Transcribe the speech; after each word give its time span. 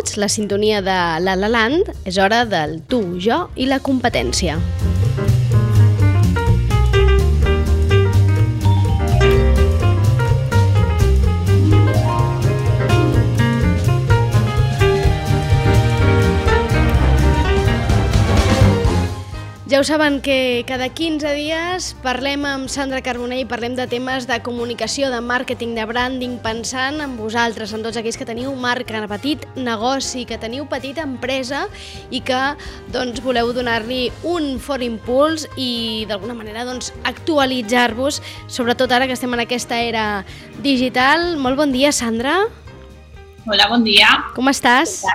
les 0.00 0.08
10 0.08 0.08
i 0.08 0.08
1 0.08 0.08
minuts, 0.08 0.16
la 0.16 0.28
sintonia 0.28 0.80
de 0.82 1.20
La 1.20 1.36
La 1.36 1.48
Land, 1.48 1.90
és 2.04 2.16
hora 2.18 2.44
del 2.46 2.80
tu, 2.88 3.18
jo 3.20 3.50
i 3.56 3.66
la 3.66 3.80
competència. 3.80 4.56
Ja 19.80 19.82
ho 19.82 19.96
saben 19.96 20.20
que 20.20 20.62
cada 20.68 20.90
15 20.92 21.30
dies 21.38 21.84
parlem 22.04 22.42
amb 22.44 22.68
Sandra 22.68 22.98
Carbonell 23.00 23.46
i 23.46 23.48
parlem 23.48 23.72
de 23.78 23.86
temes 23.88 24.26
de 24.28 24.36
comunicació, 24.44 25.08
de 25.08 25.22
màrqueting, 25.24 25.70
de 25.72 25.86
branding, 25.88 26.34
pensant 26.44 26.98
en 27.00 27.14
vosaltres, 27.16 27.72
en 27.72 27.80
tots 27.80 27.96
aquells 27.96 28.18
que 28.20 28.26
teniu 28.28 28.52
marca, 28.60 29.00
petit 29.08 29.46
negoci, 29.56 30.26
que 30.28 30.36
teniu 30.36 30.66
petita 30.68 31.00
empresa 31.00 31.62
i 32.12 32.20
que 32.20 32.40
doncs, 32.92 33.22
voleu 33.24 33.54
donar-li 33.56 34.10
un 34.20 34.58
fort 34.60 34.84
impuls 34.84 35.46
i 35.56 36.04
d'alguna 36.10 36.36
manera 36.36 36.66
doncs, 36.68 36.92
actualitzar-vos, 37.08 38.20
sobretot 38.52 38.92
ara 38.92 39.06
que 39.08 39.16
estem 39.16 39.32
en 39.32 39.46
aquesta 39.46 39.78
era 39.80 40.26
digital. 40.60 41.38
Molt 41.40 41.56
bon 41.56 41.72
dia, 41.72 41.88
Sandra. 41.88 42.36
Hola, 43.48 43.70
bon 43.72 43.88
dia. 43.88 44.12
Com 44.36 44.52
estàs? 44.52 45.06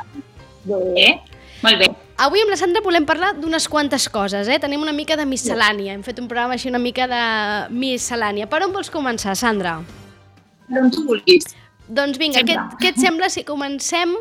Bé, 0.66 1.22
molt 1.62 1.86
bé. 1.86 1.92
Avui 2.16 2.40
amb 2.40 2.48
la 2.54 2.56
Sandra 2.56 2.80
volem 2.80 3.04
parlar 3.04 3.34
d'unes 3.36 3.66
quantes 3.68 4.06
coses, 4.08 4.48
eh? 4.48 4.56
Tenim 4.64 4.80
una 4.80 4.94
mica 4.96 5.18
de 5.20 5.26
miscel·lània, 5.28 5.92
hem 5.98 6.04
fet 6.04 6.22
un 6.22 6.30
programa 6.32 6.56
així 6.56 6.70
una 6.72 6.80
mica 6.80 7.10
de 7.12 7.24
miscel·lània. 7.76 8.48
Per 8.48 8.62
on 8.64 8.72
vols 8.72 8.88
començar, 8.94 9.34
Sandra? 9.36 9.82
Per 10.70 10.80
on 10.80 10.94
tu 10.96 11.04
vulguis. 11.10 11.50
Doncs 11.92 12.16
vinga, 12.18 12.46
què, 12.48 12.56
què 12.80 12.94
et 12.94 13.02
sembla 13.04 13.28
si 13.30 13.44
comencem 13.44 14.16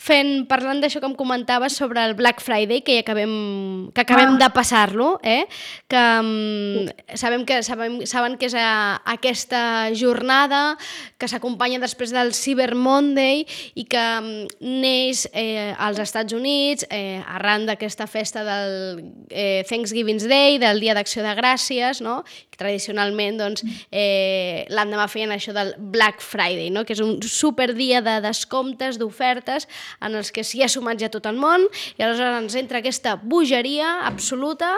fent, 0.00 0.46
parlant 0.48 0.80
d'això 0.80 1.00
que 1.02 1.08
em 1.10 1.14
comentaves 1.16 1.74
sobre 1.76 2.00
el 2.00 2.14
Black 2.16 2.40
Friday, 2.40 2.80
que 2.80 2.96
ja 2.96 3.04
acabem, 3.04 3.90
que 3.92 4.00
acabem 4.00 4.34
ah. 4.34 4.38
de 4.40 4.48
passar-lo, 4.54 5.10
eh? 5.22 5.44
que 5.90 6.04
um, 6.22 6.88
sabem 7.14 7.44
que 7.44 7.60
sabem, 7.62 8.00
saben 8.08 8.38
que 8.40 8.48
és 8.48 8.56
a, 8.56 9.00
aquesta 9.12 9.92
jornada 9.92 10.78
que 11.20 11.28
s'acompanya 11.28 11.82
després 11.82 12.14
del 12.16 12.32
Cyber 12.32 12.72
Monday 12.74 13.44
i 13.76 13.84
que 13.90 14.06
um, 14.22 14.30
neix 14.64 15.26
eh, 15.34 15.74
als 15.76 16.00
Estats 16.00 16.32
Units 16.36 16.88
eh, 16.88 17.20
arran 17.20 17.68
d'aquesta 17.68 18.08
festa 18.08 18.46
del 18.46 19.04
eh, 19.28 19.66
Thanksgiving 19.68 20.22
Day, 20.24 20.56
del 20.62 20.80
Dia 20.80 20.96
d'Acció 20.96 21.24
de 21.26 21.36
Gràcies, 21.36 22.00
no? 22.00 22.22
tradicionalment 22.60 23.38
doncs, 23.40 23.64
eh, 23.88 24.66
l'endemà 24.72 25.06
feien 25.08 25.32
això 25.32 25.54
del 25.56 25.72
Black 25.92 26.20
Friday, 26.24 26.68
no? 26.72 26.84
que 26.84 26.96
és 26.96 27.00
un 27.04 27.18
super 27.24 27.70
dia 27.76 28.02
de 28.04 28.18
descomptes, 28.24 28.98
d'ofertes, 29.00 29.68
en 30.00 30.18
els 30.20 30.30
que 30.34 30.44
s'hi 30.46 30.62
ha 30.62 30.70
sumat 30.70 31.00
ja 31.00 31.10
tot 31.12 31.26
el 31.26 31.38
món 31.40 31.66
i 31.96 32.04
aleshores 32.04 32.42
ens 32.42 32.58
entra 32.60 32.80
aquesta 32.80 33.16
bogeria 33.16 34.00
absoluta 34.08 34.76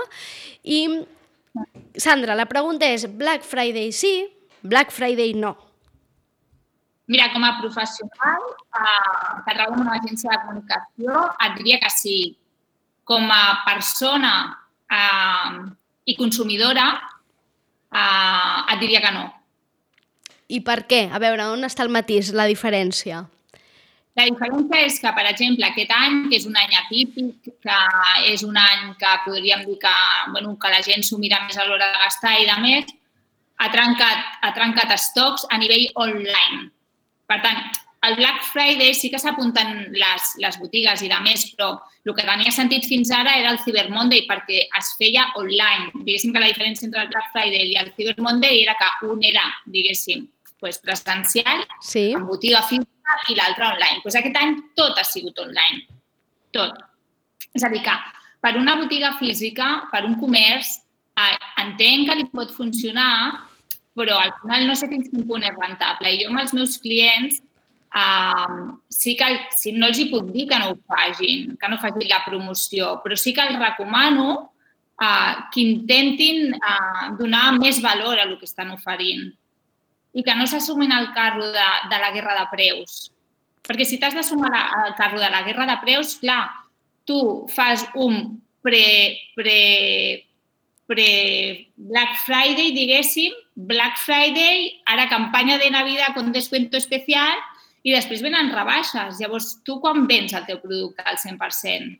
i 0.62 0.86
Sandra, 2.00 2.32
la 2.38 2.48
pregunta 2.48 2.88
és 2.88 3.04
Black 3.04 3.44
Friday 3.44 3.92
sí, 3.92 4.14
Black 4.62 4.90
Friday 4.94 5.34
no. 5.36 5.56
Mira, 7.12 7.28
com 7.32 7.44
a 7.44 7.58
professional 7.60 8.42
eh, 8.48 9.42
que 9.44 9.54
treballo 9.54 9.74
en 9.74 9.82
una 9.84 9.98
agència 9.98 10.30
de 10.30 10.38
comunicació, 10.46 11.24
et 11.44 11.58
diria 11.58 11.80
que 11.82 11.90
sí. 11.92 12.16
Com 13.04 13.26
a 13.34 13.64
persona 13.66 14.32
eh, 14.86 15.58
i 16.06 16.14
consumidora, 16.16 16.86
eh, 17.90 18.72
et 18.72 18.80
diria 18.80 19.02
que 19.04 19.12
no. 19.18 19.26
I 20.52 20.62
per 20.64 20.82
què? 20.88 21.04
A 21.10 21.20
veure, 21.20 21.50
on 21.52 21.66
està 21.68 21.84
el 21.84 21.92
matís, 21.92 22.30
la 22.36 22.46
diferència? 22.48 23.24
La 24.18 24.26
diferència 24.28 24.80
és 24.84 24.98
que, 25.00 25.10
per 25.16 25.24
exemple, 25.30 25.64
aquest 25.64 25.92
any, 25.96 26.16
que 26.28 26.36
és 26.36 26.44
un 26.48 26.56
any 26.60 26.74
atípic, 26.82 27.52
que 27.64 27.76
és 28.28 28.42
un 28.44 28.58
any 28.60 28.90
que 29.00 29.12
podríem 29.24 29.62
dir 29.68 29.78
que, 29.80 29.92
bueno, 30.34 30.52
que 30.60 30.72
la 30.74 30.82
gent 30.84 31.06
s'ho 31.06 31.20
mira 31.22 31.40
més 31.46 31.56
a 31.56 31.64
l'hora 31.64 31.88
de 31.94 32.02
gastar 32.02 32.34
i 32.40 32.48
de 32.48 32.58
més, 32.64 32.92
ha 33.62 33.70
trencat, 33.72 34.26
ha 34.42 34.50
trencat 34.52 34.92
estocs 34.98 35.46
a 35.48 35.60
nivell 35.62 35.86
online. 36.04 36.68
Per 37.30 37.38
tant, 37.40 37.62
el 38.02 38.18
Black 38.18 38.44
Friday 38.50 38.92
sí 38.98 39.08
que 39.08 39.20
s'apunten 39.22 39.94
les, 39.94 40.28
les 40.44 40.60
botigues 40.60 41.04
i 41.06 41.08
de 41.08 41.20
més, 41.24 41.46
però 41.54 41.70
el 42.04 42.16
que 42.18 42.26
tenia 42.26 42.52
sentit 42.52 42.84
fins 42.90 43.14
ara 43.14 43.36
era 43.38 43.52
el 43.54 43.60
Cyber 43.62 43.86
Monday 43.94 44.26
perquè 44.28 44.66
es 44.66 44.92
feia 44.98 45.28
online. 45.40 45.92
Diguéssim 46.02 46.34
que 46.34 46.42
la 46.42 46.50
diferència 46.50 46.88
entre 46.88 47.06
el 47.06 47.12
Black 47.14 47.32
Friday 47.32 47.70
i 47.70 47.78
el 47.80 47.92
Cyber 47.96 48.18
Monday 48.18 48.64
era 48.64 48.74
que 48.76 49.12
un 49.14 49.22
era, 49.24 49.46
diguéssim, 49.70 50.26
pues, 50.62 50.78
presencial, 50.78 51.66
sí. 51.82 52.12
en 52.14 52.24
botiga 52.24 52.62
física, 52.62 53.16
i 53.28 53.34
l'altre 53.34 53.66
online. 53.66 53.98
Doncs 54.04 54.16
aquest 54.20 54.36
any 54.38 54.52
tot 54.78 54.98
ha 54.98 55.04
sigut 55.04 55.40
online. 55.42 55.82
Tot. 56.54 56.76
És 57.50 57.64
a 57.66 57.70
dir, 57.72 57.82
que 57.82 57.96
per 58.42 58.54
una 58.60 58.76
botiga 58.78 59.10
física, 59.18 59.88
per 59.90 60.04
un 60.06 60.14
comerç, 60.20 60.76
eh, 61.18 61.34
entenc 61.64 62.08
que 62.08 62.18
li 62.20 62.28
pot 62.30 62.54
funcionar, 62.54 63.42
però 63.98 64.20
al 64.22 64.30
final 64.40 64.68
no 64.68 64.78
sé 64.78 64.88
fins 64.88 65.10
quin 65.10 65.26
punt 65.26 65.42
és 65.50 65.58
rentable. 65.58 66.14
I 66.14 66.22
jo 66.22 66.30
amb 66.30 66.44
els 66.44 66.54
meus 66.54 66.78
clients 66.80 67.42
eh, 67.42 68.62
sí 68.88 69.16
que 69.18 69.34
si 69.58 69.74
no 69.74 69.90
els 69.90 69.98
hi 69.98 70.08
puc 70.14 70.30
dir 70.30 70.46
que 70.54 70.62
no 70.62 70.72
ho 70.72 70.78
facin, 70.86 71.56
que 71.58 71.74
no 71.74 71.82
facin 71.82 72.08
la 72.08 72.22
promoció, 72.24 72.96
però 73.02 73.18
sí 73.18 73.34
que 73.34 73.44
els 73.50 73.58
recomano 73.58 74.30
eh, 74.94 75.36
que 75.50 75.66
intentin 75.66 76.54
eh, 76.54 77.06
donar 77.18 77.48
més 77.58 77.82
valor 77.82 78.18
a 78.18 78.30
el 78.30 78.38
que 78.38 78.46
estan 78.46 78.70
oferint 78.78 79.32
i 80.12 80.24
que 80.24 80.34
no 80.36 80.46
s'assumin 80.46 80.92
al 80.92 81.12
carro 81.16 81.46
de, 81.54 81.68
de 81.90 82.00
la 82.00 82.10
guerra 82.14 82.36
de 82.40 82.46
preus. 82.52 83.10
Perquè 83.62 83.86
si 83.86 83.98
t'has 84.00 84.16
de 84.16 84.24
sumar 84.26 84.52
al 84.52 84.94
carro 84.98 85.20
de 85.22 85.30
la 85.30 85.42
guerra 85.46 85.68
de 85.70 85.78
preus, 85.84 86.16
clar, 86.20 86.44
tu 87.08 87.46
fas 87.52 87.86
un 87.94 88.42
pre, 88.62 89.18
pre, 89.34 90.26
pre 90.86 91.08
Black 91.76 92.18
Friday, 92.26 92.72
diguéssim, 92.74 93.34
Black 93.54 93.98
Friday, 94.02 94.82
ara 94.86 95.08
campanya 95.08 95.58
de 95.58 95.70
Navidad 95.70 96.14
con 96.14 96.32
descuento 96.32 96.76
especial 96.76 97.38
i 97.82 97.94
després 97.94 98.22
venen 98.22 98.52
rebaixes. 98.54 99.20
Llavors, 99.20 99.56
tu 99.66 99.78
quan 99.82 100.06
vens 100.10 100.34
el 100.34 100.46
teu 100.48 100.60
producte 100.62 101.04
al 101.06 101.18
100%? 101.18 101.98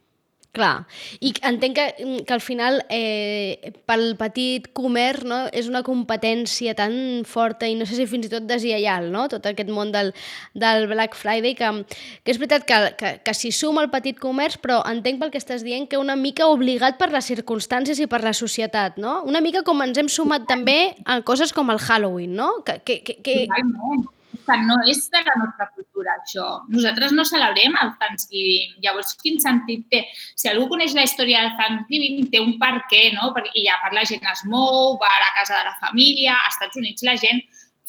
Clar, 0.52 0.84
i 1.24 1.30
entenc 1.48 1.78
que, 1.78 1.84
mm, 2.04 2.24
que 2.28 2.34
al 2.34 2.42
final 2.44 2.74
eh, 2.92 3.72
pel 3.88 4.10
petit 4.20 4.66
comerç 4.76 5.24
no, 5.24 5.38
és 5.48 5.70
una 5.70 5.80
competència 5.86 6.74
tan 6.76 6.92
forta 7.24 7.64
i 7.64 7.72
no 7.78 7.86
sé 7.88 7.96
si 7.96 8.04
fins 8.10 8.28
i 8.28 8.32
tot 8.34 8.44
deslleial, 8.44 9.08
no? 9.14 9.24
tot 9.32 9.48
aquest 9.48 9.72
món 9.72 9.94
del, 9.96 10.12
del 10.52 10.84
Black 10.92 11.16
Friday, 11.16 11.56
que, 11.56 11.72
que 12.20 12.36
és 12.36 12.42
veritat 12.42 12.68
que, 12.68 12.82
que, 13.00 13.14
que 13.24 13.36
s'hi 13.38 13.48
suma 13.48 13.80
el 13.86 13.88
petit 13.96 14.20
comerç, 14.20 14.60
però 14.60 14.82
entenc 14.92 15.24
pel 15.24 15.32
que 15.32 15.40
estàs 15.40 15.64
dient 15.64 15.88
que 15.88 15.96
una 15.96 16.20
mica 16.20 16.50
obligat 16.52 17.00
per 17.00 17.08
les 17.16 17.32
circumstàncies 17.32 18.04
i 18.04 18.10
per 18.12 18.20
la 18.20 18.36
societat, 18.36 19.00
no? 19.00 19.22
Una 19.24 19.40
mica 19.40 19.64
com 19.64 19.80
ens 19.80 19.96
hem 19.96 20.12
sumat 20.12 20.44
també 20.44 20.92
a 21.08 21.22
coses 21.24 21.56
com 21.56 21.72
el 21.72 21.80
Halloween, 21.80 22.36
no? 22.36 22.58
Que, 22.60 22.82
que, 22.84 23.00
que, 23.00 23.22
que... 23.24 23.46
Que 24.42 24.56
no 24.66 24.76
és 24.90 25.04
de 25.12 25.20
la 25.22 25.34
nostra 25.38 25.68
cultura, 25.74 26.16
això. 26.18 26.46
Nosaltres 26.72 27.12
no 27.14 27.24
celebrem 27.28 27.76
el 27.78 27.92
Thanksgiving. 28.00 28.76
Llavors, 28.84 29.14
quin 29.22 29.38
sentit 29.42 29.84
té? 29.92 30.02
Si 30.34 30.50
algú 30.50 30.66
coneix 30.72 30.96
la 30.98 31.06
història 31.06 31.44
del 31.44 31.56
Thanksgiving, 31.60 32.26
té 32.32 32.42
un 32.42 32.56
per 32.62 32.74
què, 32.90 33.04
no? 33.14 33.30
Perquè 33.36 33.66
ja 33.68 33.78
per 33.84 33.92
la 33.94 34.06
gent 34.08 34.26
es 34.32 34.44
mou, 34.50 34.96
va 35.02 35.10
a 35.10 35.22
la 35.22 35.32
casa 35.38 35.60
de 35.60 35.68
la 35.70 35.76
família, 35.82 36.34
als 36.34 36.56
Estats 36.56 36.82
Units 36.82 37.06
la 37.06 37.16
gent 37.22 37.42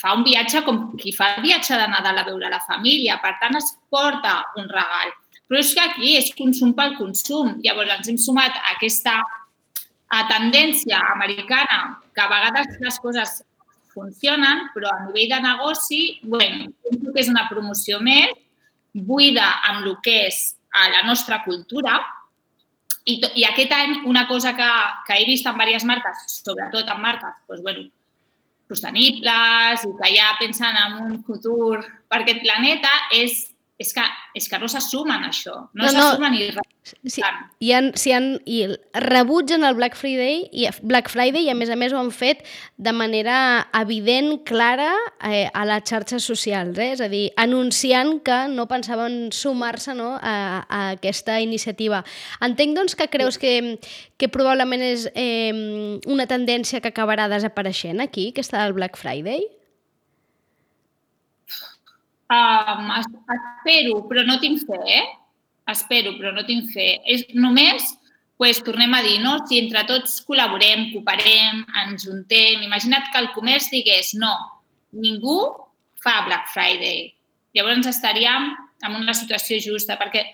fa 0.04 0.14
un 0.18 0.26
viatge 0.26 0.64
com 0.66 0.80
qui 1.00 1.14
fa 1.16 1.34
el 1.38 1.46
viatge 1.46 1.78
de 1.80 1.86
Nadal 1.88 2.20
a 2.20 2.26
veure 2.28 2.50
la 2.52 2.62
família, 2.68 3.20
per 3.24 3.38
tant 3.42 3.56
es 3.58 3.72
porta 3.94 4.42
un 4.60 4.68
regal. 4.70 5.14
Però 5.48 5.62
és 5.62 5.72
que 5.76 5.84
aquí 5.84 6.18
és 6.20 6.34
consum 6.38 6.74
pel 6.76 6.98
consum. 6.98 7.58
Llavors 7.64 7.94
ens 7.98 8.12
hem 8.12 8.20
sumat 8.20 8.58
a 8.60 8.76
aquesta 8.76 9.18
a 10.14 10.22
tendència 10.30 11.00
americana 11.16 12.00
que 12.14 12.22
a 12.22 12.30
vegades 12.30 12.78
les 12.84 13.00
coses 13.02 13.40
funcionen, 13.94 14.68
però 14.74 14.92
a 14.92 15.06
nivell 15.06 15.30
de 15.32 15.40
negoci, 15.44 16.02
bueno, 16.24 16.72
penso 16.84 17.14
que 17.14 17.24
és 17.24 17.32
una 17.32 17.48
promoció 17.50 18.02
més, 18.04 18.34
buida 18.94 19.46
amb 19.70 19.88
el 19.88 19.96
que 20.06 20.28
és 20.28 20.44
a 20.74 20.90
la 20.94 21.06
nostra 21.08 21.42
cultura, 21.46 22.00
i, 23.06 23.18
to, 23.20 23.30
i 23.36 23.44
aquest 23.44 23.74
any 23.76 23.98
una 24.08 24.28
cosa 24.30 24.54
que, 24.56 24.70
que 25.08 25.18
he 25.20 25.26
vist 25.28 25.48
en 25.48 25.58
diverses 25.60 25.88
marques, 25.88 26.24
sobretot 26.44 26.88
en 26.90 27.02
marques 27.04 27.36
doncs, 27.50 27.64
bueno, 27.66 27.88
sostenibles 28.72 29.84
i 29.84 29.92
que 30.00 30.12
ja 30.16 30.30
pensen 30.40 30.78
en 30.80 31.00
un 31.04 31.18
futur 31.28 31.82
per 32.08 32.22
aquest 32.22 32.42
planeta, 32.46 32.92
és 33.12 33.53
és 33.84 33.92
que, 33.96 34.04
és 34.38 34.48
que 34.50 34.60
no 34.62 34.70
s'assumen 34.72 35.26
això, 35.28 35.56
no, 35.76 35.84
no 35.84 35.92
s'assumen 35.92 36.38
no. 36.38 36.40
i, 37.64 37.72
han, 37.76 37.90
si 38.00 38.12
han, 38.16 38.28
i 38.48 38.66
rebutgen 39.06 39.64
el 39.68 39.76
Black 39.76 39.98
Friday 40.00 40.44
i 40.52 40.68
Black 40.82 41.12
Friday 41.12 41.48
i 41.48 41.52
a 41.52 41.56
més 41.58 41.72
a 41.72 41.78
més 41.80 41.94
ho 41.94 42.00
han 42.00 42.12
fet 42.16 42.44
de 42.76 42.94
manera 42.96 43.38
evident, 43.80 44.34
clara 44.48 44.92
eh, 45.24 45.48
a 45.48 45.66
les 45.68 45.88
xarxes 45.90 46.28
socials, 46.28 46.80
eh? 46.80 46.92
és 46.96 47.04
a 47.04 47.10
dir, 47.12 47.26
anunciant 47.40 48.18
que 48.26 48.40
no 48.52 48.68
pensaven 48.72 49.32
sumar-se 49.36 49.96
no, 49.98 50.14
a, 50.20 50.36
a 50.68 50.84
aquesta 50.98 51.40
iniciativa. 51.44 52.04
Entenc 52.44 52.78
doncs 52.80 52.96
que 53.00 53.10
creus 53.12 53.40
que, 53.42 53.80
que 54.18 54.32
probablement 54.32 54.84
és 54.84 55.10
eh, 55.16 56.00
una 56.08 56.28
tendència 56.30 56.84
que 56.84 56.94
acabarà 56.94 57.28
desapareixent 57.32 58.04
aquí, 58.04 58.32
aquesta 58.32 58.64
del 58.64 58.78
Black 58.80 59.00
Friday? 59.00 59.44
Um, 62.32 62.92
espero, 63.00 64.00
però 64.08 64.24
no 64.28 64.40
tinc 64.40 64.64
fe, 64.68 64.80
eh? 64.88 65.04
Espero, 65.72 66.16
però 66.20 66.32
no 66.36 66.46
tinc 66.48 66.72
fe. 66.74 66.88
És 67.08 67.26
només, 67.36 67.94
pues, 68.40 68.62
tornem 68.64 68.94
a 68.96 69.02
dir, 69.06 69.20
no? 69.24 69.38
si 69.48 69.60
entre 69.62 69.84
tots 69.90 70.20
col·laborem, 70.28 70.90
cooperem, 70.94 71.64
ens 71.84 72.08
juntem... 72.08 72.64
Imagina't 72.66 73.12
que 73.12 73.22
el 73.22 73.32
comerç 73.36 73.70
digués, 73.72 74.14
no, 74.20 74.34
ningú 74.92 75.40
fa 76.04 76.24
Black 76.28 76.50
Friday. 76.54 77.12
Llavors 77.54 77.88
estaríem 77.88 78.52
en 78.84 78.96
una 79.00 79.14
situació 79.16 79.60
justa, 79.64 79.96
perquè 80.00 80.26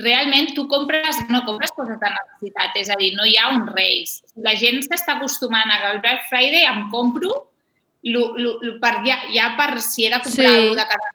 realment 0.00 0.54
tu 0.56 0.66
compres, 0.66 1.20
no 1.30 1.44
compres 1.46 1.72
coses 1.76 1.98
de 2.00 2.10
necessitat, 2.10 2.78
és 2.80 2.90
a 2.90 2.98
dir, 2.98 3.12
no 3.18 3.26
hi 3.28 3.36
ha 3.38 3.50
un 3.54 3.68
reis. 3.70 4.22
La 4.42 4.56
gent 4.58 4.80
s'està 4.82 5.18
acostumant 5.18 5.70
a 5.70 5.80
que 5.82 5.90
el 5.94 6.00
Black 6.02 6.26
Friday 6.30 6.66
em 6.70 6.88
compro 6.90 7.34
lo, 8.04 8.24
lo, 8.36 8.58
lo 8.60 8.78
per, 8.82 8.98
ja, 9.06 9.20
ja 9.32 9.52
per 9.58 9.80
si 9.80 10.06
he 10.06 10.10
de 10.12 10.20
comprar 10.20 10.56
sí. 10.58 10.72
de 10.76 10.86
cada 10.90 11.13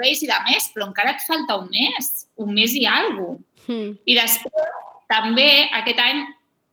reis 0.00 0.22
i 0.22 0.30
de 0.30 0.38
més, 0.48 0.70
però 0.74 0.88
encara 0.88 1.14
et 1.16 1.24
falta 1.26 1.58
un 1.60 1.68
mes, 1.72 2.10
un 2.38 2.54
mes 2.54 2.74
i 2.78 2.86
alguna 2.86 3.36
cosa. 3.36 3.44
Mm. 3.68 3.90
I 4.08 4.14
després, 4.16 4.76
també, 5.12 5.48
aquest 5.76 5.98
any 6.00 6.22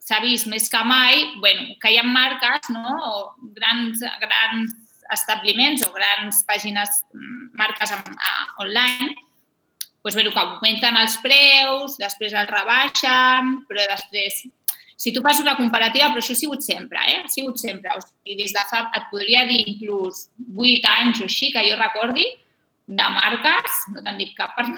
s'ha 0.06 0.22
vist 0.24 0.48
més 0.48 0.70
que 0.70 0.82
mai 0.86 1.24
bueno, 1.42 1.74
que 1.82 1.92
hi 1.92 2.00
ha 2.00 2.06
marques, 2.06 2.70
no? 2.72 2.86
o 2.86 3.52
grans, 3.58 4.04
grans 4.22 4.76
establiments 5.14 5.86
o 5.86 5.92
grans 5.94 6.44
pàgines, 6.48 7.02
mm, 7.14 7.56
marques 7.58 7.94
online, 8.62 9.16
doncs, 10.06 10.14
bueno, 10.14 10.32
que 10.32 10.40
augmenten 10.40 10.98
els 11.02 11.18
preus, 11.24 11.98
després 11.98 12.34
els 12.38 12.50
rebaixen, 12.52 13.56
però 13.66 13.86
després, 13.90 14.44
si 14.96 15.14
tu 15.14 15.24
fas 15.26 15.42
una 15.42 15.56
comparativa, 15.58 16.12
però 16.12 16.22
això 16.22 16.36
ha 16.36 16.42
sigut 16.42 16.62
sempre, 16.62 17.02
eh? 17.10 17.24
ha 17.24 17.32
sigut 17.32 17.58
sempre. 17.58 17.90
O 17.98 18.02
sigui, 18.04 18.38
des 18.44 18.54
de 18.54 18.66
fa, 18.70 18.86
et 18.94 19.10
podria 19.10 19.46
dir 19.50 19.64
inclús 19.66 20.28
8 20.54 20.92
anys 21.00 21.24
o 21.24 21.30
així, 21.30 21.50
que 21.54 21.66
jo 21.66 21.80
recordi, 21.82 22.28
de 22.86 23.10
marques, 23.18 23.82
no 23.94 24.04
te'n 24.06 24.18
dic 24.22 24.36
cap 24.38 24.56
per 24.58 24.68
no, 24.70 24.78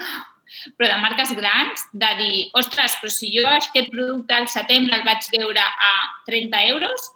però 0.78 0.88
de 0.88 0.98
marques 1.02 1.34
grans, 1.36 1.84
de 1.92 2.10
dir, 2.18 2.42
ostres, 2.56 2.96
però 3.00 3.12
si 3.12 3.30
jo 3.34 3.44
aquest 3.50 3.90
producte 3.92 4.34
al 4.34 4.48
setembre 4.48 4.96
el 4.96 5.06
vaig 5.06 5.28
veure 5.34 5.62
a 5.62 5.92
30 6.26 6.62
euros, 6.72 7.10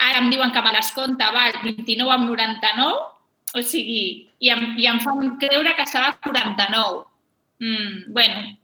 ara 0.00 0.22
em 0.22 0.30
diuen 0.32 0.52
que 0.52 0.62
me 0.64 0.74
descompta 0.74 1.30
val 1.34 1.58
29,99, 1.62 2.88
o 3.52 3.62
sigui, 3.62 4.04
i 4.40 4.50
em, 4.50 4.64
i 4.80 4.88
em 4.88 5.00
fan 5.04 5.36
creure 5.42 5.74
que 5.76 5.86
serà 5.86 6.14
49. 6.24 7.04
Mm, 7.62 8.12
bueno, 8.16 8.56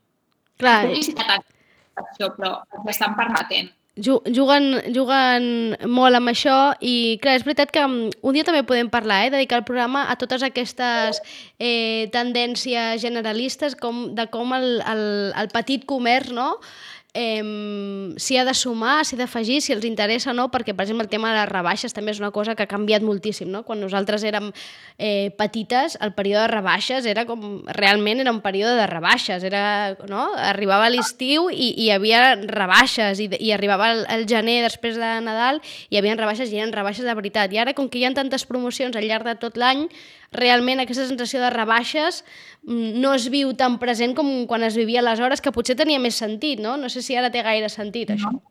Clar, 0.58 0.88
això, 0.88 2.32
però 2.34 2.54
ens 2.78 2.94
estan 2.94 3.14
permetent. 3.18 3.68
Juguen, 3.98 4.66
juguen 4.94 5.46
molt 5.90 6.14
amb 6.14 6.30
això 6.30 6.56
i 6.78 7.18
clar, 7.22 7.34
és 7.38 7.44
veritat 7.46 7.72
que 7.74 7.82
mm, 7.82 8.20
un 8.22 8.36
dia 8.36 8.46
també 8.46 8.62
podem 8.66 8.90
parlar, 8.92 9.24
eh, 9.26 9.32
dedicar 9.34 9.58
el 9.58 9.66
programa 9.66 10.04
a 10.06 10.14
totes 10.20 10.44
aquestes 10.46 11.18
eh, 11.58 12.06
tendències 12.14 13.02
generalistes 13.02 13.74
com, 13.78 14.06
de 14.14 14.28
com 14.30 14.54
el, 14.54 14.68
el, 14.86 15.02
el 15.42 15.50
petit 15.54 15.86
comerç 15.88 16.30
no? 16.36 16.52
Eh, 17.14 18.14
si 18.16 18.36
ha 18.36 18.44
de 18.44 18.54
sumar, 18.54 19.04
si 19.04 19.16
ha 19.16 19.18
d'afegir, 19.18 19.60
si 19.62 19.72
els 19.72 19.84
interessa 19.88 20.30
o 20.30 20.34
no, 20.36 20.48
perquè, 20.52 20.74
per 20.76 20.84
exemple, 20.84 21.06
el 21.06 21.10
tema 21.10 21.32
de 21.32 21.40
les 21.40 21.48
rebaixes 21.48 21.94
també 21.96 22.12
és 22.12 22.20
una 22.20 22.30
cosa 22.30 22.54
que 22.54 22.66
ha 22.66 22.70
canviat 22.70 23.02
moltíssim, 23.02 23.48
no? 23.50 23.64
Quan 23.64 23.80
nosaltres 23.80 24.24
érem 24.28 24.50
eh, 24.98 25.30
petites, 25.38 25.96
el 26.04 26.12
període 26.14 26.46
de 26.46 26.52
rebaixes 26.52 27.06
era 27.06 27.24
com... 27.26 27.62
Realment 27.78 28.20
era 28.20 28.32
un 28.32 28.42
període 28.44 28.76
de 28.78 28.86
rebaixes, 28.90 29.44
era, 29.44 29.96
no? 30.08 30.28
Arribava 30.36 30.90
l'estiu 30.92 31.48
i, 31.50 31.72
i 31.72 31.88
hi 31.88 31.90
havia 31.94 32.34
rebaixes, 32.36 33.22
i, 33.24 33.30
i 33.40 33.52
arribava 33.56 33.92
el, 33.94 34.04
el 34.12 34.26
gener 34.28 34.60
després 34.66 35.00
de 35.00 35.12
Nadal 35.24 35.62
i 35.88 35.96
hi 35.96 36.02
havia 36.02 36.16
rebaixes 36.18 36.52
i 36.52 36.60
eren 36.60 36.74
rebaixes 36.74 37.06
de 37.06 37.16
veritat. 37.16 37.52
I 37.52 37.64
ara, 37.64 37.74
com 37.74 37.88
que 37.88 38.00
hi 38.00 38.06
ha 38.06 38.12
tantes 38.16 38.44
promocions 38.48 38.96
al 38.96 39.08
llarg 39.08 39.26
de 39.26 39.38
tot 39.40 39.56
l'any, 39.56 39.86
realment 40.32 40.82
aquesta 40.82 41.06
sensació 41.08 41.40
de 41.40 41.50
rebaixes 41.54 42.22
mm, 42.66 43.00
no 43.00 43.14
es 43.16 43.28
viu 43.32 43.54
tan 43.56 43.78
present 43.80 44.14
com 44.16 44.46
quan 44.50 44.62
es 44.66 44.76
vivia 44.76 45.00
aleshores, 45.00 45.40
que 45.40 45.52
potser 45.54 45.76
tenia 45.78 46.00
més 46.02 46.18
sentit, 46.20 46.60
no? 46.60 46.76
No 46.76 46.90
sé 46.92 47.02
si 47.02 47.16
ara 47.16 47.32
té 47.32 47.42
gaire 47.42 47.68
sentit, 47.72 48.12
això. 48.14 48.32
No. 48.32 48.42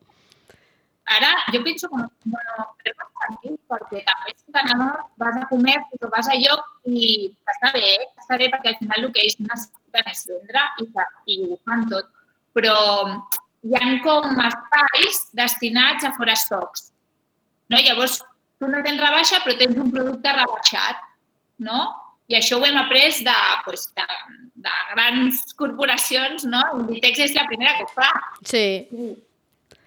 Ara, 1.07 1.29
jo 1.53 1.61
penso 1.63 1.87
que 1.87 2.01
no, 2.01 2.07
no, 2.27 2.63
té 2.83 2.91
sentit, 2.97 3.55
perquè 3.71 4.01
també 4.07 4.33
si 4.35 4.75
no, 4.75 4.87
vas 5.21 5.37
a 5.39 5.45
comer 5.47 5.77
o 6.01 6.09
vas 6.11 6.27
a 6.27 6.35
lloc 6.35 6.65
i 6.91 7.29
està 7.47 7.71
bé, 7.75 7.83
eh? 7.93 8.07
està 8.19 8.39
bé 8.41 8.49
perquè 8.51 8.73
al 8.73 8.79
final 8.81 9.05
el 9.05 9.13
que 9.15 9.23
ells 9.23 9.37
necessiten 9.39 10.11
és 10.11 10.25
vendre 10.33 10.65
i, 10.83 10.89
i 11.31 11.37
ho 11.45 11.59
fan 11.63 11.87
tot. 11.93 12.11
Però 12.57 12.75
hi 13.63 13.77
ha 13.77 13.93
com 14.03 14.43
espais 14.49 15.21
destinats 15.39 16.03
a 16.03 16.11
fora 16.17 16.35
stocks. 16.35 16.89
No? 17.71 17.79
Llavors, 17.79 18.19
tu 18.59 18.67
no 18.67 18.83
tens 18.83 18.99
rebaixa, 18.99 19.39
però 19.45 19.55
tens 19.61 19.79
un 19.79 19.93
producte 19.93 20.35
rebaixat 20.35 21.06
no? 21.63 21.85
I 22.27 22.35
això 22.35 22.57
ho 22.59 22.65
hem 22.67 22.75
après 22.75 23.21
de, 23.23 23.37
pues, 23.63 23.87
de, 23.95 24.05
de 24.65 24.73
grans 24.91 25.45
corporacions, 25.59 26.43
no? 26.49 26.59
Inditex 26.81 27.23
és 27.29 27.37
la 27.37 27.47
primera 27.47 27.77
que 27.77 27.87
ho 27.87 27.93
fa. 27.93 28.09
Sí. 28.43 28.65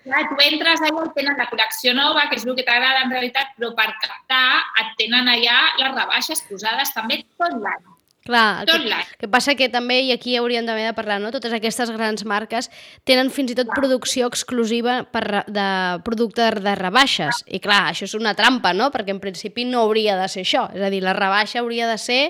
Clar, 0.06 0.22
tu 0.30 0.38
entres 0.40 0.80
allà 0.80 1.04
i 1.04 1.12
tenen 1.18 1.36
la 1.36 1.48
col·lecció 1.50 1.92
nova, 1.96 2.24
que 2.30 2.38
és 2.40 2.46
el 2.48 2.56
que 2.56 2.64
t'agrada 2.64 3.04
en 3.04 3.12
realitat, 3.12 3.52
però 3.58 3.74
per 3.76 3.90
captar 4.00 4.44
et 4.80 4.94
tenen 5.02 5.28
allà 5.28 5.58
les 5.82 5.92
rebaixes 5.92 6.40
posades 6.48 6.94
també 6.96 7.20
tot 7.36 7.58
l'any. 7.60 7.84
Clar, 8.30 8.62
el 8.62 8.84
que, 8.86 8.98
que 9.24 9.28
passa 9.28 9.56
que 9.58 9.66
també, 9.72 9.96
i 10.06 10.12
aquí 10.14 10.36
hauríem 10.38 10.68
també 10.68 10.84
de 10.86 10.94
parlar, 10.94 11.18
no? 11.18 11.32
totes 11.34 11.50
aquestes 11.56 11.90
grans 11.90 12.22
marques 12.22 12.68
tenen 13.08 13.32
fins 13.34 13.50
i 13.50 13.56
tot 13.58 13.66
clar. 13.66 13.80
producció 13.80 14.28
exclusiva 14.30 15.00
per, 15.10 15.42
de 15.50 15.66
producte 16.06 16.46
de 16.62 16.74
rebaixes. 16.78 17.42
I 17.50 17.58
clar, 17.64 17.88
això 17.90 18.06
és 18.06 18.14
una 18.14 18.36
trampa, 18.38 18.70
no? 18.76 18.92
Perquè 18.94 19.10
en 19.10 19.18
principi 19.18 19.66
no 19.66 19.82
hauria 19.82 20.14
de 20.20 20.30
ser 20.30 20.46
això. 20.46 20.68
És 20.70 20.86
a 20.86 20.92
dir, 20.94 21.02
la 21.02 21.16
rebaixa 21.16 21.58
hauria 21.64 21.90
de 21.90 21.98
ser 21.98 22.20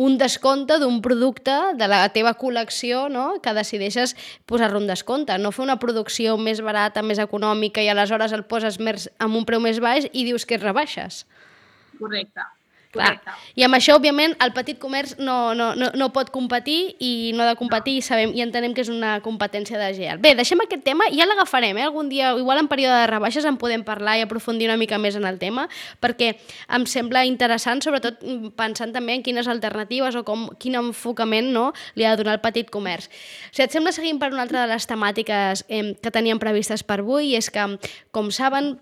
un 0.00 0.18
descompte 0.20 0.76
d'un 0.80 1.00
producte 1.00 1.56
de 1.80 1.88
la 1.88 2.04
teva 2.12 2.36
col·lecció 2.36 3.06
no? 3.12 3.40
que 3.40 3.56
decideixes 3.56 4.14
posar-lo 4.48 4.80
un 4.80 4.88
descompte, 4.88 5.36
no 5.40 5.56
fer 5.56 5.64
una 5.66 5.80
producció 5.80 6.36
més 6.40 6.60
barata, 6.64 7.00
més 7.04 7.20
econòmica 7.20 7.84
i 7.84 7.90
aleshores 7.92 8.36
el 8.36 8.46
poses 8.48 8.80
més, 8.80 9.10
amb 9.20 9.40
un 9.40 9.48
preu 9.48 9.60
més 9.60 9.80
baix 9.80 10.08
i 10.12 10.24
dius 10.28 10.44
que 10.44 10.60
rebaixes. 10.60 11.26
Correcte. 11.98 12.48
Clar. 12.90 13.20
I 13.54 13.62
amb 13.62 13.76
això, 13.76 13.94
òbviament, 13.94 14.32
el 14.42 14.50
petit 14.50 14.78
comerç 14.82 15.12
no, 15.22 15.52
no, 15.54 15.68
no, 15.78 15.92
no 15.94 16.08
pot 16.10 16.32
competir 16.34 16.96
i 16.98 17.30
no 17.36 17.44
ha 17.44 17.52
de 17.52 17.58
competir 17.58 17.94
i 18.00 18.02
sabem 18.02 18.32
i 18.34 18.42
entenem 18.42 18.74
que 18.74 18.82
és 18.82 18.90
una 18.90 19.12
competència 19.22 19.78
de 19.78 19.92
GEAL. 19.94 20.18
Bé, 20.18 20.32
deixem 20.34 20.58
aquest 20.64 20.82
tema 20.88 21.06
i 21.06 21.20
ja 21.20 21.28
l'agafarem, 21.30 21.78
eh? 21.78 21.84
Algun 21.86 22.10
dia, 22.10 22.32
igual 22.34 22.58
en 22.58 22.70
període 22.72 22.96
de 23.04 23.06
rebaixes, 23.12 23.46
en 23.46 23.60
podem 23.62 23.86
parlar 23.86 24.16
i 24.18 24.26
aprofundir 24.26 24.66
una 24.66 24.78
mica 24.80 24.98
més 24.98 25.14
en 25.14 25.28
el 25.30 25.38
tema, 25.38 25.68
perquè 26.02 26.32
em 26.66 26.88
sembla 26.90 27.22
interessant, 27.30 27.78
sobretot 27.86 28.26
pensant 28.58 28.90
també 28.96 29.14
en 29.14 29.22
quines 29.22 29.46
alternatives 29.46 30.18
o 30.18 30.26
com, 30.26 30.48
quin 30.58 30.80
enfocament 30.82 31.54
no, 31.54 31.70
li 31.94 32.08
ha 32.08 32.16
de 32.16 32.24
donar 32.24 32.40
el 32.40 32.42
petit 32.42 32.74
comerç. 32.74 33.06
Si 33.54 33.62
et 33.62 33.70
sembla, 33.70 33.94
seguim 33.94 34.18
per 34.18 34.34
una 34.34 34.42
altra 34.48 34.66
de 34.66 34.74
les 34.74 34.90
temàtiques 34.90 35.62
eh, 35.68 35.92
que 35.94 36.10
teníem 36.10 36.42
previstes 36.42 36.82
per 36.82 37.04
avui, 37.04 37.30
i 37.30 37.38
és 37.38 37.54
que, 37.54 37.70
com 38.10 38.34
saben, 38.34 38.80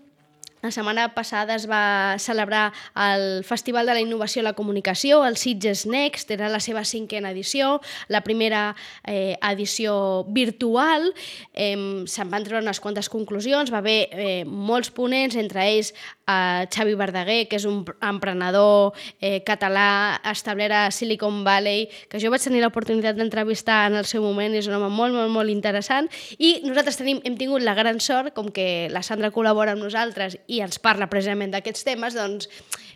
la 0.61 0.71
setmana 0.71 1.07
passada 1.15 1.55
es 1.55 1.67
va 1.69 2.17
celebrar 2.19 2.73
el 2.95 3.43
Festival 3.47 3.87
de 3.87 3.95
la 3.95 4.03
Innovació 4.03 4.41
i 4.41 4.45
la 4.45 4.55
Comunicació, 4.57 5.21
el 5.25 5.37
Sitges 5.39 5.85
Next, 5.87 6.31
era 6.31 6.49
la 6.51 6.59
seva 6.59 6.83
cinquena 6.83 7.31
edició, 7.31 7.79
la 8.07 8.21
primera 8.25 8.75
eh, 9.05 9.37
edició 9.51 10.25
virtual, 10.27 11.13
eh, 11.53 12.03
se'n 12.05 12.31
van 12.31 12.47
treure 12.47 12.63
unes 12.65 12.81
quantes 12.83 13.09
conclusions, 13.09 13.71
va 13.71 13.79
haver 13.79 13.99
eh, 14.11 14.43
molts 14.45 14.91
ponents, 14.91 15.37
entre 15.39 15.63
ells 15.69 15.93
eh, 16.29 16.67
Xavi 16.69 16.95
Verdaguer, 16.99 17.47
que 17.49 17.57
és 17.59 17.65
un 17.65 17.81
emprenedor 18.05 18.93
eh, 19.19 19.41
català 19.47 20.19
establert 20.29 20.75
a 20.75 20.83
Silicon 20.93 21.43
Valley, 21.45 21.87
que 22.09 22.21
jo 22.21 22.31
vaig 22.31 22.43
tenir 22.43 22.61
l'oportunitat 22.63 23.17
d'entrevistar 23.17 23.87
en 23.89 23.99
el 23.99 24.07
seu 24.09 24.23
moment, 24.23 24.55
és 24.55 24.69
un 24.69 24.77
home 24.77 24.91
molt, 24.93 25.15
molt, 25.15 25.31
molt 25.33 25.53
interessant, 25.53 26.09
i 26.37 26.59
nosaltres 26.67 26.99
tenim, 27.01 27.23
hem 27.25 27.37
tingut 27.39 27.65
la 27.65 27.75
gran 27.77 27.99
sort, 28.03 28.33
com 28.37 28.51
que 28.53 28.87
la 28.93 29.03
Sandra 29.05 29.33
col·labora 29.33 29.73
amb 29.75 29.83
nosaltres 29.85 30.37
i 30.47 30.61
ens 30.65 30.79
parla 30.83 31.09
precisament 31.09 31.55
d'aquests 31.55 31.87
temes, 31.87 32.17
doncs 32.17 32.49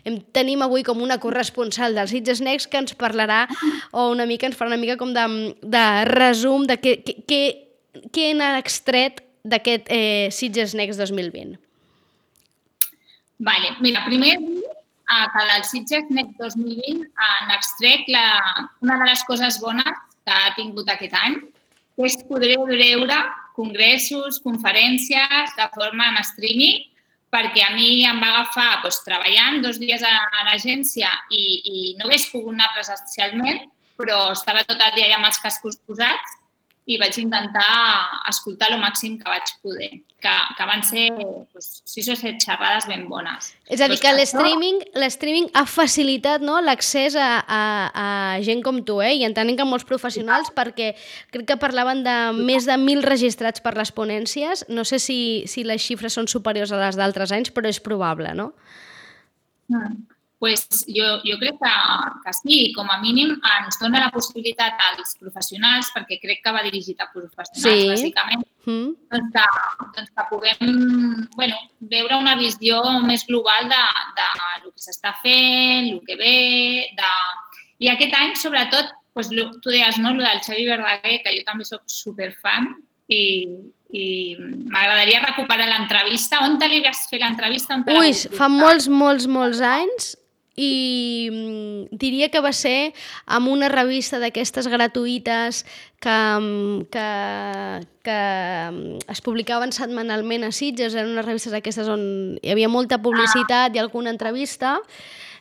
hem, 0.04 0.20
tenim 0.36 0.62
avui 0.64 0.84
com 0.86 1.02
una 1.02 1.18
corresponsal 1.22 1.96
dels 1.96 2.14
Sitges 2.14 2.42
Next 2.44 2.70
que 2.70 2.80
ens 2.82 2.94
parlarà 2.98 3.44
o 3.92 4.10
una 4.12 4.28
mica 4.28 4.48
ens 4.48 4.58
farà 4.58 4.72
una 4.72 4.80
mica 4.80 4.98
com 5.00 5.14
de, 5.16 5.26
de 5.62 5.84
resum 6.10 6.68
de 6.68 6.78
què, 6.80 6.96
què, 7.26 7.42
què 8.14 8.32
n'ha 8.36 8.54
extret 8.60 9.22
d'aquest 9.44 9.90
eh, 9.92 10.30
Sitges 10.32 10.74
Next 10.76 11.00
2020. 11.00 11.63
Vale. 13.38 13.74
Mira, 13.80 14.04
primer 14.06 14.38
eh, 14.38 15.26
que 15.32 15.44
del 15.52 15.64
Sitges 15.64 16.10
Next 16.10 16.38
2020 16.38 17.10
han 17.16 17.50
extret 17.56 18.06
la, 18.08 18.26
una 18.80 18.98
de 18.98 19.10
les 19.10 19.24
coses 19.24 19.60
bones 19.60 20.02
que 20.24 20.32
ha 20.32 20.54
tingut 20.56 20.88
aquest 20.88 21.14
any, 21.20 21.40
que 21.94 22.08
és 22.08 22.16
poder 22.28 22.56
veure 22.70 23.18
congressos, 23.54 24.40
conferències 24.42 25.54
de 25.58 25.68
forma 25.74 26.10
en 26.10 26.22
streaming 26.26 26.82
perquè 27.34 27.64
a 27.66 27.72
mi 27.74 28.04
em 28.06 28.20
va 28.22 28.30
agafar 28.30 28.82
doncs, 28.84 29.00
treballant 29.06 29.60
dos 29.62 29.80
dies 29.82 30.02
a, 30.06 30.14
a 30.38 30.44
l'agència 30.48 31.10
i, 31.34 31.44
i 31.44 31.76
no 31.98 32.06
hagués 32.06 32.28
pogut 32.30 32.54
anar 32.54 32.70
presencialment, 32.76 33.64
però 33.98 34.30
estava 34.32 34.62
tot 34.68 34.78
el 34.78 34.94
dia 34.94 35.10
ja 35.10 35.18
amb 35.18 35.28
els 35.30 35.40
cascos 35.42 35.80
posats 35.86 36.38
i 36.84 36.98
vaig 37.00 37.16
intentar 37.16 37.64
escoltar 38.28 38.68
el 38.72 38.80
màxim 38.80 39.16
que 39.16 39.24
vaig 39.30 39.52
poder, 39.64 39.88
que, 40.20 40.34
que 40.58 40.66
van 40.68 40.82
ser 40.84 41.06
doncs, 41.16 41.70
sis 41.88 42.10
o 42.12 42.16
set 42.18 42.44
xerrades 42.44 42.84
ben 42.90 43.06
bones. 43.08 43.54
És 43.72 43.80
a 43.80 43.88
dir, 43.88 43.96
que 44.02 44.12
l'streaming 44.12 44.82
l'streaming 45.00 45.48
ha 45.56 45.64
facilitat 45.64 46.44
no, 46.44 46.58
l'accés 46.60 47.16
a, 47.16 47.30
a, 47.40 47.62
a 47.88 48.06
gent 48.44 48.60
com 48.66 48.82
tu, 48.84 49.00
eh? 49.00 49.14
i 49.16 49.24
entenem 49.24 49.56
que 49.56 49.68
molts 49.68 49.88
professionals, 49.88 50.52
perquè 50.52 50.92
crec 51.32 51.48
que 51.54 51.60
parlaven 51.60 52.04
de 52.04 52.18
més 52.36 52.68
de 52.68 52.76
mil 52.80 53.00
registrats 53.06 53.64
per 53.64 53.76
les 53.80 53.92
ponències. 53.94 54.66
No 54.68 54.84
sé 54.84 55.00
si, 55.00 55.20
si 55.48 55.64
les 55.64 55.80
xifres 55.80 56.20
són 56.20 56.28
superiors 56.28 56.74
a 56.74 56.82
les 56.84 57.00
d'altres 57.00 57.32
anys, 57.32 57.54
però 57.54 57.72
és 57.72 57.80
probable, 57.80 58.36
no? 58.36 58.52
Mm 59.72 60.13
pues 60.44 60.84
jo, 60.86 61.06
jo 61.24 61.38
crec 61.40 61.56
que, 61.56 61.74
que 62.22 62.32
sí, 62.36 62.56
com 62.76 62.90
a 62.92 62.98
mínim 63.00 63.30
ens 63.48 63.78
dona 63.80 64.02
la 64.02 64.10
possibilitat 64.12 64.76
als 64.90 65.14
professionals, 65.16 65.88
perquè 65.94 66.18
crec 66.20 66.42
que 66.44 66.52
va 66.52 66.60
dirigit 66.66 66.98
a 67.00 67.06
professionals, 67.14 67.62
sí. 67.64 67.86
bàsicament, 67.88 68.42
mm. 68.66 68.90
doncs, 69.14 69.30
que, 69.32 69.44
doncs 69.96 70.10
que 70.12 70.24
puguem 70.28 70.74
bueno, 71.32 71.56
veure 71.94 72.18
una 72.20 72.34
visió 72.36 72.82
més 73.06 73.24
global 73.24 73.70
de, 73.72 73.78
de 74.18 74.26
el 74.58 74.66
que 74.66 74.84
s'està 74.84 75.14
fent, 75.22 75.88
el 75.94 76.02
que 76.04 76.18
ve, 76.20 76.34
de... 76.98 77.12
I 77.80 77.88
aquest 77.94 78.12
any, 78.18 78.34
sobretot, 78.36 78.90
doncs, 79.16 79.30
tu 79.64 79.72
deies, 79.72 79.96
no?, 80.02 80.12
el 80.12 80.20
del 80.26 80.42
Xavi 80.44 80.66
Verdaguer, 80.68 81.22
que 81.24 81.32
jo 81.38 81.46
també 81.46 81.64
sóc 81.64 81.88
superfan, 81.88 82.68
i, 83.08 83.22
i 83.96 84.04
m'agradaria 84.36 85.24
recuperar 85.24 85.70
l'entrevista. 85.70 86.42
On 86.44 86.60
te 86.60 86.68
li 86.68 86.82
vas 86.84 87.00
fer 87.08 87.22
l'entrevista? 87.24 87.80
Ui, 87.96 88.12
fa 88.36 88.50
molts, 88.52 88.90
molts, 88.92 89.24
molts 89.24 89.64
anys 89.64 90.12
i 90.56 91.28
mm, 91.32 91.98
diria 91.98 92.30
que 92.30 92.42
va 92.42 92.52
ser 92.54 92.92
amb 93.26 93.50
una 93.50 93.68
revista 93.72 94.20
d'aquestes 94.22 94.68
gratuïtes 94.70 95.64
que, 95.98 96.14
mm, 96.14 96.86
que, 96.94 97.08
que 98.06 98.20
mm, 98.70 99.10
es 99.10 99.24
publicaven 99.24 99.74
setmanalment 99.74 100.46
a 100.46 100.52
Sitges, 100.54 100.94
eren 100.94 101.12
unes 101.16 101.26
revistes 101.26 101.56
aquestes 101.56 101.90
on 101.90 102.38
hi 102.42 102.54
havia 102.54 102.70
molta 102.70 103.00
publicitat 103.02 103.74
i 103.74 103.82
alguna 103.82 104.14
entrevista, 104.14 104.78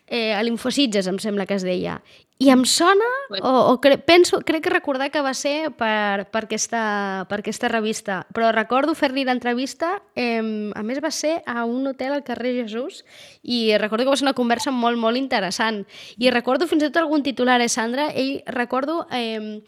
eh, 0.07 0.33
a 0.33 0.43
l'Infositges, 0.43 1.07
em 1.07 1.17
sembla 1.19 1.45
que 1.45 1.55
es 1.57 1.65
deia. 1.65 2.01
I 2.41 2.49
em 2.51 2.63
sona, 2.67 3.07
o, 3.39 3.51
o 3.71 3.73
cre 3.79 3.99
penso, 4.01 4.41
crec 4.43 4.65
que 4.65 4.71
recordar 4.73 5.11
que 5.13 5.21
va 5.23 5.31
ser 5.37 5.69
per, 5.79 6.25
per, 6.33 6.43
aquesta, 6.47 6.81
per 7.29 7.39
aquesta 7.39 7.69
revista, 7.71 8.23
però 8.35 8.49
recordo 8.51 8.95
fer-li 8.97 9.23
l'entrevista, 9.23 9.93
eh, 10.17 10.41
a 10.41 10.83
més 10.83 10.99
va 11.03 11.11
ser 11.13 11.37
a 11.47 11.63
un 11.69 11.87
hotel 11.87 12.17
al 12.17 12.25
carrer 12.27 12.55
Jesús, 12.63 13.03
i 13.43 13.77
recordo 13.77 14.03
que 14.03 14.11
va 14.11 14.19
ser 14.19 14.27
una 14.27 14.35
conversa 14.35 14.73
molt, 14.75 14.99
molt 14.99 15.21
interessant. 15.21 15.83
I 16.17 16.33
recordo 16.33 16.67
fins 16.67 16.83
i 16.83 16.89
tot 16.89 17.03
algun 17.05 17.23
titular, 17.23 17.61
eh, 17.61 17.69
Sandra? 17.69 18.09
Ell, 18.11 18.41
recordo 18.49 19.05
eh, 19.13 19.61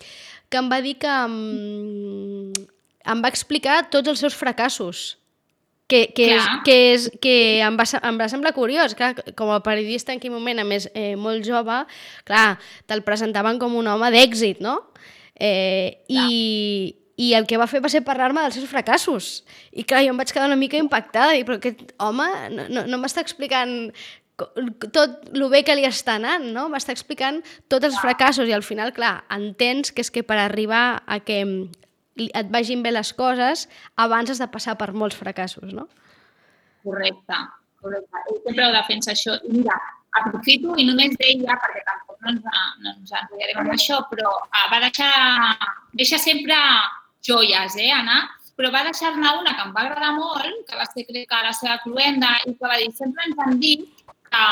que 0.50 0.60
em 0.60 0.72
va 0.72 0.82
dir 0.82 0.98
que 1.00 1.12
em, 1.12 2.52
em 3.06 3.22
va 3.24 3.32
explicar 3.32 3.86
tots 3.94 4.12
els 4.12 4.26
seus 4.26 4.36
fracassos, 4.36 5.16
que, 5.88 6.08
que, 6.16 6.30
és, 6.34 6.48
que, 6.66 6.76
és, 6.94 7.08
que 7.22 7.36
em, 7.62 7.78
va, 7.78 7.86
em 8.10 8.18
va 8.18 8.28
semblar 8.32 8.56
curiós, 8.56 8.96
clar, 8.98 9.14
com 9.38 9.52
a 9.54 9.62
periodista 9.66 10.14
en 10.14 10.22
aquell 10.22 10.34
moment, 10.34 10.62
a 10.62 10.68
més 10.68 10.90
eh, 10.94 11.14
molt 11.20 11.46
jove, 11.46 11.84
clar, 12.26 12.58
te'l 12.90 13.06
presentaven 13.06 13.62
com 13.62 13.78
un 13.78 13.90
home 13.92 14.10
d'èxit, 14.16 14.64
no? 14.66 14.80
Eh, 15.36 16.02
i, 16.10 16.96
I 17.22 17.32
el 17.38 17.46
que 17.48 17.60
va 17.62 17.70
fer 17.70 17.84
va 17.84 17.92
ser 17.92 18.06
parlar-me 18.08 18.44
dels 18.48 18.58
seus 18.58 18.70
fracassos. 18.72 19.46
I 19.72 19.86
clar, 19.86 20.04
jo 20.08 20.16
em 20.16 20.20
vaig 20.20 20.34
quedar 20.34 20.50
una 20.50 20.60
mica 20.60 20.82
impactada, 20.82 21.38
i 21.38 21.46
però 21.46 21.60
aquest 21.62 21.94
home 22.02 22.30
no, 22.56 22.70
no, 22.72 22.86
no 22.90 23.02
m'està 23.02 23.22
explicant 23.26 23.92
tot 24.36 25.30
el 25.32 25.46
bé 25.48 25.62
que 25.64 25.78
li 25.78 25.86
està 25.88 26.18
anant, 26.20 26.50
no? 26.52 26.66
M'està 26.72 26.92
explicant 26.92 27.40
tots 27.72 27.88
els 27.88 28.00
fracassos 28.02 28.50
i 28.50 28.56
al 28.56 28.66
final, 28.68 28.92
clar, 28.96 29.22
entens 29.32 29.94
que 29.96 30.04
és 30.04 30.12
que 30.12 30.26
per 30.28 30.42
arribar 30.42 31.04
a 31.08 31.22
que 31.24 31.40
et 32.16 32.50
vagin 32.52 32.84
bé 32.84 32.94
les 32.96 33.12
coses, 33.14 33.68
abans 34.00 34.32
has 34.32 34.42
de 34.42 34.48
passar 34.52 34.78
per 34.80 34.92
molts 34.94 35.18
fracassos, 35.20 35.74
no? 35.74 35.88
Correcte, 36.86 37.40
correcte. 37.82 38.24
Ell 38.30 38.42
sempre 38.46 38.68
ho 38.68 38.74
defensa 38.76 39.12
això. 39.14 39.36
I 39.44 39.60
mira, 39.60 39.78
aprofito 40.20 40.76
i 40.80 40.88
només 40.88 41.16
deia, 41.20 41.58
perquè 41.62 41.84
tampoc 41.88 42.20
no 42.22 42.34
ens, 42.34 42.62
no 42.84 42.94
ens 42.94 43.12
enrotllarem 43.12 43.62
amb 43.64 43.76
això, 43.76 44.00
però 44.12 44.32
uh, 44.46 44.66
va 44.72 44.82
deixar, 44.86 45.12
deixa 46.00 46.20
sempre 46.22 46.60
joies, 47.26 47.78
eh, 47.82 47.92
Anna? 47.92 48.24
Però 48.56 48.72
va 48.72 48.86
deixar-ne 48.88 49.34
una 49.42 49.56
que 49.56 49.66
em 49.66 49.74
va 49.76 49.84
agradar 49.84 50.14
molt, 50.16 50.62
que 50.70 50.78
va 50.80 50.86
ser, 50.88 51.04
crec 51.10 51.28
que, 51.28 51.42
la 51.44 51.56
seva 51.58 51.80
cluenda, 51.84 52.32
i 52.46 52.54
que 52.56 52.72
va 52.72 52.80
dir, 52.80 52.92
sempre 52.96 53.28
ens 53.28 53.42
han 53.44 53.60
dit 53.60 53.84
que, 54.08 54.46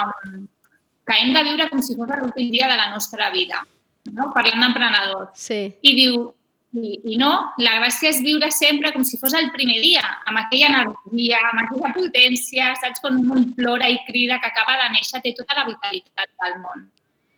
que 1.08 1.20
hem 1.22 1.32
de 1.38 1.44
viure 1.48 1.70
com 1.72 1.84
si 1.86 1.96
fos 1.96 2.12
l'últim 2.12 2.52
dia 2.52 2.68
de 2.72 2.80
la 2.80 2.90
nostra 2.92 3.30
vida, 3.32 3.64
no? 4.12 4.32
parlant 4.36 4.66
d'emprenedors. 4.66 5.32
Sí. 5.40 5.62
I 5.80 5.96
diu, 6.02 6.26
i, 6.74 6.94
I 7.14 7.18
no, 7.22 7.30
la 7.62 7.76
gràcia 7.78 8.10
és 8.10 8.22
viure 8.26 8.48
sempre 8.54 8.90
com 8.94 9.04
si 9.06 9.20
fos 9.22 9.36
el 9.38 9.52
primer 9.54 9.78
dia, 9.84 10.02
amb 10.30 10.40
aquella 10.42 10.72
energia, 10.72 11.42
amb 11.52 11.62
aquella 11.62 11.92
potència, 11.94 12.72
saps? 12.82 13.02
Quan 13.04 13.20
un 13.22 13.52
plora 13.58 13.90
i 13.94 14.00
crida 14.08 14.40
que 14.42 14.50
acaba 14.50 14.80
de 14.82 14.88
néixer, 14.96 15.22
té 15.22 15.36
tota 15.38 15.60
la 15.60 15.68
vitalitat 15.68 16.32
del 16.42 16.56
món. 16.64 16.88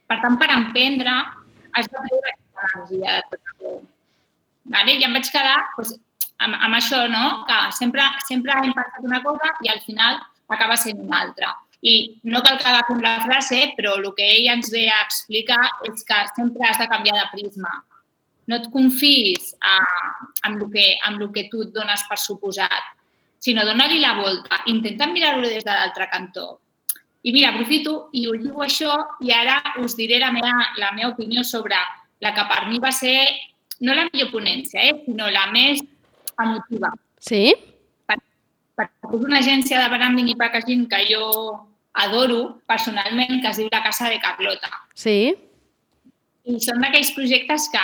Per 0.08 0.18
tant, 0.22 0.38
per 0.39 0.48
emprendre, 0.54 1.15
has 1.75 1.89
de 1.92 1.98
treure 1.98 2.32
aquesta 2.32 2.70
energia 2.70 3.18
de 3.18 3.25
tot 3.34 3.51
arreu. 3.51 3.82
Vale? 4.75 4.96
I 4.96 5.08
em 5.08 5.18
vaig 5.20 5.32
quedar 5.34 5.58
doncs, 5.75 5.92
amb, 6.46 6.56
amb 6.56 6.77
això, 6.80 7.01
no? 7.12 7.25
que 7.50 7.58
sempre, 7.80 8.06
sempre 8.30 8.56
hem 8.62 8.72
pensat 8.77 9.10
una 9.10 9.20
cosa 9.25 9.51
i 9.68 9.72
al 9.74 9.82
final 9.84 10.22
acaba 10.56 10.77
sent 10.80 11.01
una 11.04 11.25
altra. 11.25 11.51
I 11.86 12.22
no 12.24 12.39
cal 12.46 12.56
que 12.62 12.72
agafem 12.72 13.04
la 13.04 13.18
frase, 13.25 13.60
però 13.75 13.98
el 14.00 14.08
que 14.15 14.30
ell 14.38 14.48
ens 14.54 14.72
ve 14.72 14.86
a 14.88 15.01
explicar 15.04 15.60
és 15.92 16.08
que 16.08 16.22
sempre 16.38 16.70
has 16.70 16.80
de 16.80 16.88
canviar 16.94 17.20
de 17.20 17.27
prisma 17.34 17.74
no 18.47 18.59
et 18.59 18.67
confiïs 18.73 19.53
a, 19.61 19.79
amb, 20.47 20.61
el 20.61 20.69
que, 20.73 20.85
amb 21.07 21.21
el 21.21 21.31
que 21.33 21.47
tu 21.51 21.63
et 21.65 21.73
dones 21.73 22.03
per 22.09 22.17
suposat, 22.21 22.93
sinó 23.41 23.65
dona-li 23.65 23.99
la 24.01 24.15
volta, 24.19 24.61
intenta 24.71 25.07
mirar-ho 25.09 25.43
des 25.45 25.65
de 25.65 25.71
l'altre 25.71 26.07
cantó. 26.11 26.59
I 27.25 27.33
mira, 27.33 27.51
aprofito 27.51 28.11
i 28.13 28.27
ho 28.29 28.35
diu 28.37 28.61
això 28.61 28.95
i 29.25 29.31
ara 29.33 29.57
us 29.81 29.95
diré 29.97 30.19
la 30.21 30.31
meva, 30.33 30.53
la 30.77 30.91
meva 30.93 31.11
opinió 31.15 31.43
sobre 31.43 31.77
la 32.21 32.33
que 32.35 32.43
per 32.49 32.67
mi 32.69 32.77
va 32.81 32.91
ser 32.93 33.17
no 33.81 33.95
la 33.97 34.05
millor 34.11 34.29
ponència, 34.31 34.83
eh, 34.85 34.93
sinó 35.05 35.29
la 35.33 35.47
més 35.51 35.81
emotiva. 36.41 36.91
Sí? 37.19 37.55
Perquè 38.05 39.09
és 39.09 39.25
una 39.25 39.39
agència 39.41 39.81
de 39.81 39.89
branding 39.93 40.29
i 40.31 40.37
packaging 40.37 40.85
que 40.91 41.01
jo 41.09 41.25
adoro 42.05 42.61
personalment, 42.67 43.41
que 43.41 43.49
es 43.49 43.59
diu 43.61 43.69
La 43.71 43.81
Casa 43.83 44.09
de 44.11 44.19
Carlota. 44.21 44.69
Sí. 44.93 45.33
I 46.45 46.59
són 46.61 46.83
d'aquells 46.83 47.13
projectes 47.15 47.69
que 47.73 47.83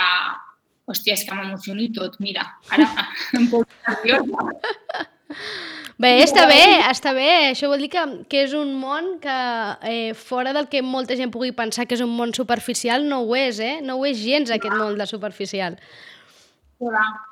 Hòstia, 0.90 1.14
és 1.14 1.24
que 1.26 1.36
m'emociono 1.36 1.82
i 1.84 1.90
tot, 1.94 2.18
mira. 2.22 2.44
Ara 2.74 2.88
em 3.38 3.48
poso 3.50 3.68
nerviosa. 3.86 4.48
Bé, 6.02 6.10
està 6.24 6.46
bé, 6.50 6.62
està 6.88 7.12
bé. 7.14 7.28
Això 7.52 7.68
vol 7.70 7.84
dir 7.84 7.90
que, 7.92 8.02
que 8.30 8.40
és 8.48 8.54
un 8.58 8.72
món 8.80 9.18
que, 9.22 9.36
eh, 9.86 10.14
fora 10.18 10.54
del 10.56 10.66
que 10.72 10.82
molta 10.82 11.14
gent 11.18 11.30
pugui 11.30 11.52
pensar 11.54 11.86
que 11.86 11.94
és 11.94 12.02
un 12.02 12.10
món 12.16 12.34
superficial, 12.34 13.06
no 13.06 13.20
ho 13.22 13.36
és, 13.38 13.60
eh? 13.62 13.76
No 13.84 14.00
ho 14.00 14.08
és 14.08 14.18
gens, 14.18 14.50
aquest 14.50 14.74
món 14.74 14.98
de 14.98 15.06
superficial. 15.06 15.78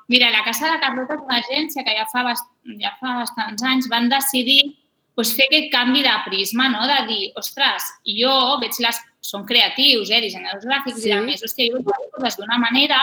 Mira, 0.06 0.30
la 0.30 0.44
Casa 0.46 0.70
de 0.70 0.78
Carlota 0.78 1.16
és 1.16 1.24
una 1.24 1.38
agència 1.40 1.82
que 1.82 1.94
ja 1.96 2.06
fa, 2.12 2.22
bast 2.22 2.46
ja 2.78 2.92
fa 3.00 3.16
bastants 3.18 3.64
anys 3.66 3.88
van 3.90 4.06
decidir 4.12 4.76
pues, 5.18 5.32
fer 5.34 5.48
aquest 5.48 5.72
canvi 5.72 6.04
de 6.06 6.12
prisma, 6.28 6.68
no? 6.70 6.86
de 6.86 7.00
dir, 7.08 7.22
ostres, 7.40 7.94
jo 8.06 8.34
veig 8.62 8.78
les... 8.84 9.06
Són 9.20 9.42
creatius, 9.44 10.08
eh? 10.08 10.16
dissenyadors 10.24 10.64
gràfics 10.64 11.02
sí. 11.02 11.10
i 11.10 11.12
a 11.12 11.18
més, 11.20 11.42
hòstia, 11.44 11.66
jo 11.68 11.76
veig 11.76 11.90
les 11.92 12.06
coses 12.14 12.38
d'una 12.38 12.56
manera 12.56 13.02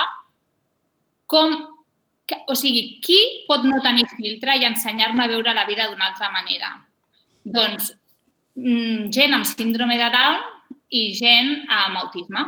com, 1.28 1.56
o 2.48 2.56
sigui, 2.58 3.00
qui 3.04 3.20
pot 3.48 3.64
no 3.68 3.80
tenir 3.84 4.08
filtre 4.16 4.58
i 4.58 4.66
ensenyar-me 4.68 5.26
a 5.26 5.32
veure 5.32 5.54
la 5.56 5.68
vida 5.70 5.88
d'una 5.88 6.10
altra 6.10 6.32
manera? 6.34 6.74
Doncs 7.44 7.92
mm, 8.56 9.10
gent 9.16 9.36
amb 9.36 9.48
síndrome 9.48 10.00
de 10.00 10.10
Down 10.14 10.40
i 10.90 11.12
gent 11.20 11.68
amb 11.70 12.00
autisme. 12.04 12.44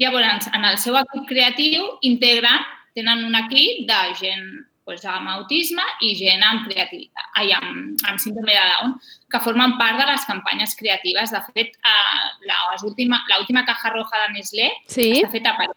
Llavors, 0.00 0.48
en 0.54 0.64
el 0.64 0.78
seu 0.80 0.96
equip 1.00 1.26
creatiu 1.28 1.86
integren, 2.08 2.64
tenen 2.96 3.24
un 3.26 3.36
equip 3.38 3.86
de 3.88 4.00
gent 4.20 4.48
doncs, 4.90 5.04
amb 5.06 5.28
autisme 5.30 5.84
i 6.02 6.14
gent 6.18 6.42
amb 6.42 6.64
creativitat, 6.66 7.28
ai, 7.38 7.52
amb, 7.54 8.00
amb 8.08 8.18
síndrome 8.18 8.52
de 8.52 8.62
Down, 8.72 8.96
que 9.30 9.42
formen 9.44 9.76
part 9.78 10.00
de 10.00 10.06
les 10.08 10.24
campanyes 10.26 10.74
creatives. 10.78 11.30
De 11.30 11.42
fet, 11.52 11.76
eh, 11.76 12.48
l'última 12.82 13.64
caja 13.68 13.92
roja 13.94 14.24
de 14.24 14.32
Nestlé 14.34 14.72
sí. 14.86 15.12
està 15.20 15.30
feta 15.36 15.54
per 15.58 15.70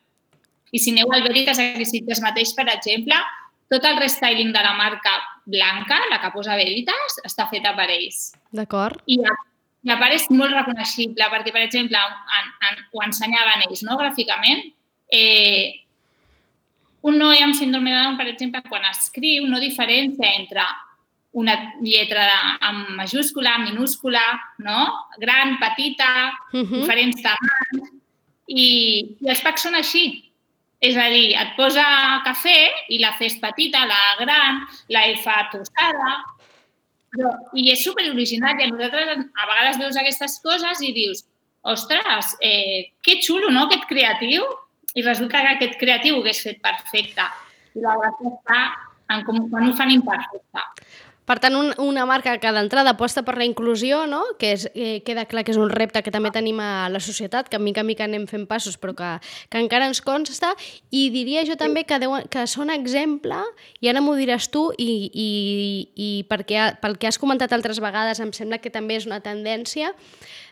i 0.73 0.81
si 0.81 0.91
aneu 0.91 1.11
al 1.13 1.23
Veritas 1.27 1.61
Exquisites 1.61 2.21
mateix, 2.23 2.53
per 2.57 2.65
exemple, 2.73 3.17
tot 3.69 3.85
el 3.85 3.99
restyling 4.01 4.51
de 4.53 4.61
la 4.65 4.73
marca 4.77 5.13
blanca, 5.45 5.99
la 6.09 6.19
que 6.21 6.31
posa 6.33 6.57
Veritas, 6.57 7.19
està 7.25 7.45
feta 7.51 7.75
per 7.77 7.89
ells. 7.93 8.31
D'acord. 8.53 9.03
I, 9.05 9.19
I 9.83 9.93
a 9.93 9.99
part 10.01 10.17
és 10.17 10.25
molt 10.33 10.55
reconeixible, 10.55 11.29
perquè, 11.29 11.53
per 11.53 11.65
exemple, 11.67 12.01
en, 12.39 12.49
en, 12.69 12.81
ho 12.89 13.05
ensenyaven 13.05 13.67
ells, 13.67 13.85
no?, 13.85 13.99
gràficament, 14.01 14.65
eh, 15.13 15.83
un 17.03 17.19
noi 17.19 17.43
amb 17.43 17.57
síndrome 17.57 17.91
de 17.91 17.99
Down, 17.99 18.17
per 18.17 18.29
exemple, 18.31 18.63
quan 18.69 18.89
escriu, 18.89 19.45
no 19.51 19.61
diferència 19.61 20.33
entre 20.39 20.65
una 21.37 21.55
lletra 21.81 22.25
amb 22.61 22.93
majúscula, 22.97 23.57
minúscula, 23.61 24.21
no? 24.61 24.85
gran, 25.19 25.57
petita, 25.59 26.31
uh 26.53 26.61
-huh. 26.61 26.81
diferents 26.81 27.21
tamanys, 27.21 27.89
i, 28.47 29.17
i 29.19 29.29
els 29.29 29.41
packs 29.41 29.63
són 29.65 29.75
així 29.75 30.32
És 30.83 30.97
a 30.99 31.07
dir, 31.13 31.31
et 31.39 31.53
posa 31.55 31.83
cafè 32.25 32.57
i 32.91 32.99
la 32.99 33.13
és 33.23 33.37
petita, 33.39 33.85
la 33.87 34.01
gran, 34.19 34.63
la 34.91 35.05
F 35.13 35.35
tostada, 35.53 36.09
però, 37.13 37.29
i 37.55 37.69
és 37.71 37.83
super 37.85 38.09
original 38.09 38.59
i 38.59 38.65
a 38.65 38.71
nosaltres 38.71 39.21
a 39.21 39.47
vegades 39.47 39.79
veus 39.79 39.99
aquestes 40.01 40.39
coses 40.43 40.81
i 40.83 40.91
dius, 40.95 41.23
ostres, 41.63 42.33
eh, 42.41 42.91
que 43.05 43.21
xulo, 43.21 43.51
no?, 43.53 43.67
aquest 43.67 43.87
creatiu. 43.87 44.43
I 44.93 45.01
resulta 45.01 45.41
que 45.41 45.53
aquest 45.55 45.79
creatiu 45.79 46.19
hagués 46.19 46.43
fet 46.45 46.59
perfecte. 46.61 47.23
I 47.73 47.81
la 47.81 47.95
gràcia 47.97 48.29
està 48.29 48.59
en 49.15 49.23
com 49.25 49.39
quan 49.49 49.69
ho 49.69 49.73
fan 49.77 49.93
imperfecte. 49.93 50.65
Per 51.23 51.37
tant, 51.39 51.55
un, 51.55 51.69
una 51.79 52.03
marca 52.05 52.35
que 52.41 52.51
d'entrada 52.51 52.91
aposta 52.97 53.23
per 53.23 53.37
la 53.39 53.45
inclusió, 53.47 54.03
no? 54.11 54.21
que 54.39 54.51
és, 54.57 54.65
eh, 54.75 54.99
queda 55.07 55.23
clar 55.29 55.45
que 55.47 55.53
és 55.53 55.59
un 55.59 55.71
repte 55.71 56.01
que 56.03 56.11
també 56.11 56.33
tenim 56.35 56.59
a 56.59 56.89
la 56.91 56.99
societat, 56.99 57.47
que 57.47 57.59
mica 57.63 57.79
en 57.79 57.87
mica 57.87 58.03
anem 58.03 58.25
fent 58.27 58.43
passos, 58.49 58.75
però 58.75 58.95
que, 58.97 59.11
que 59.49 59.61
encara 59.63 59.87
ens 59.87 60.03
consta, 60.03 60.51
i 60.91 61.07
diria 61.13 61.45
jo 61.47 61.55
també 61.59 61.85
que, 61.87 61.99
deu, 62.03 62.17
que 62.29 62.43
són 62.51 62.73
exemple, 62.75 63.39
i 63.79 63.91
ara 63.91 64.03
m'ho 64.03 64.17
diràs 64.19 64.49
tu, 64.51 64.65
i, 64.75 65.07
i, 65.13 65.29
i 65.95 66.09
perquè, 66.27 66.73
pel 66.83 66.99
que 66.99 67.07
has 67.07 67.21
comentat 67.21 67.55
altres 67.55 67.79
vegades 67.83 68.19
em 68.19 68.35
sembla 68.35 68.59
que 68.59 68.73
també 68.73 68.99
és 68.99 69.07
una 69.07 69.21
tendència, 69.23 69.93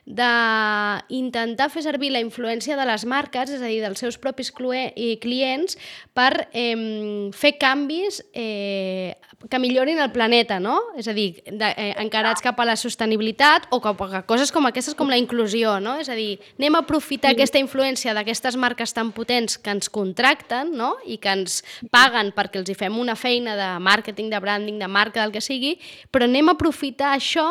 d'intentar 0.05 1.69
fer 1.69 1.83
servir 1.85 2.11
la 2.11 2.21
influència 2.23 2.77
de 2.77 2.85
les 2.89 3.05
marques, 3.05 3.49
és 3.53 3.61
a 3.61 3.69
dir, 3.69 3.81
dels 3.83 4.01
seus 4.01 4.17
propis 4.17 4.51
clients, 4.51 5.77
per 6.17 6.47
eh, 6.51 7.29
fer 7.37 7.53
canvis 7.61 8.21
eh, 8.33 9.13
que 9.49 9.59
millorin 9.59 9.99
el 10.01 10.11
planeta, 10.11 10.59
no? 10.59 10.77
És 10.97 11.07
a 11.07 11.13
dir, 11.13 11.41
de, 11.45 11.69
eh, 11.69 11.93
encarats 12.01 12.43
cap 12.43 12.59
a 12.59 12.65
la 12.67 12.75
sostenibilitat 12.77 13.67
o 13.71 13.81
cap 13.81 14.01
a 14.01 14.21
coses 14.27 14.51
com 14.53 14.65
aquestes 14.69 14.97
com 14.97 15.09
la 15.09 15.17
inclusió, 15.17 15.79
no? 15.79 15.97
És 16.01 16.09
a 16.09 16.17
dir, 16.17 16.39
anem 16.59 16.77
a 16.77 16.83
aprofitar 16.85 17.31
sí. 17.31 17.37
aquesta 17.37 17.61
influència 17.61 18.15
d'aquestes 18.17 18.57
marques 18.57 18.93
tan 18.93 19.11
potents 19.15 19.57
que 19.57 19.73
ens 19.73 19.89
contracten 19.89 20.75
no? 20.77 20.95
i 21.05 21.17
que 21.21 21.33
ens 21.33 21.61
paguen 21.93 22.31
perquè 22.35 22.61
els 22.61 22.69
hi 22.69 22.77
fem 22.77 22.97
una 22.99 23.15
feina 23.15 23.55
de 23.57 23.69
màrqueting, 23.83 24.29
de 24.31 24.39
branding, 24.43 24.79
de 24.81 24.89
marca, 24.91 25.21
del 25.21 25.33
que 25.33 25.41
sigui, 25.41 25.77
però 26.11 26.27
anem 26.29 26.49
a 26.51 26.57
aprofitar 26.57 27.15
això 27.15 27.49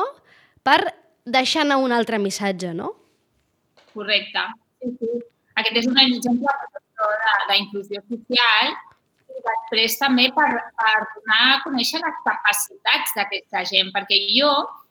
per 0.66 0.80
deixar 1.25 1.65
anar 1.65 1.81
un 1.83 1.93
altre 1.93 2.19
missatge, 2.19 2.73
no? 2.75 2.93
Correcte. 3.95 4.45
Sí, 4.81 4.93
sí. 5.00 5.11
Aquest 5.61 5.81
és 5.83 5.89
un 5.91 5.99
exemple 6.00 6.55
d'inclusió 7.50 8.03
social 8.09 8.71
i 9.31 9.43
després 9.47 9.97
també 10.00 10.29
per, 10.37 10.49
per 10.79 10.95
donar 11.15 11.41
a 11.49 11.59
conèixer 11.65 12.00
les 12.03 12.21
capacitats 12.27 13.17
d'aquesta 13.17 13.65
gent, 13.69 13.91
perquè 13.95 14.21
jo 14.35 14.50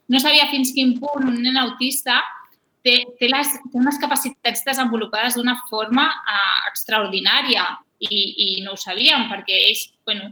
no 0.09 0.21
sabia 0.21 0.49
fins 0.51 0.73
quin 0.75 0.95
punt 0.99 1.27
un 1.29 1.39
nen 1.43 1.57
autista 1.61 2.19
té, 2.85 2.95
té, 3.19 3.29
les, 3.31 3.53
té 3.71 3.77
unes 3.79 3.99
capacitats 4.01 4.63
desenvolupades 4.67 5.37
d'una 5.37 5.57
forma 5.69 6.07
uh, 6.09 6.59
extraordinària 6.71 7.65
i, 7.99 8.09
i 8.09 8.49
no 8.65 8.75
ho 8.75 8.79
sabíem 8.79 9.27
perquè 9.31 9.57
ells, 9.67 9.89
bueno, 10.07 10.31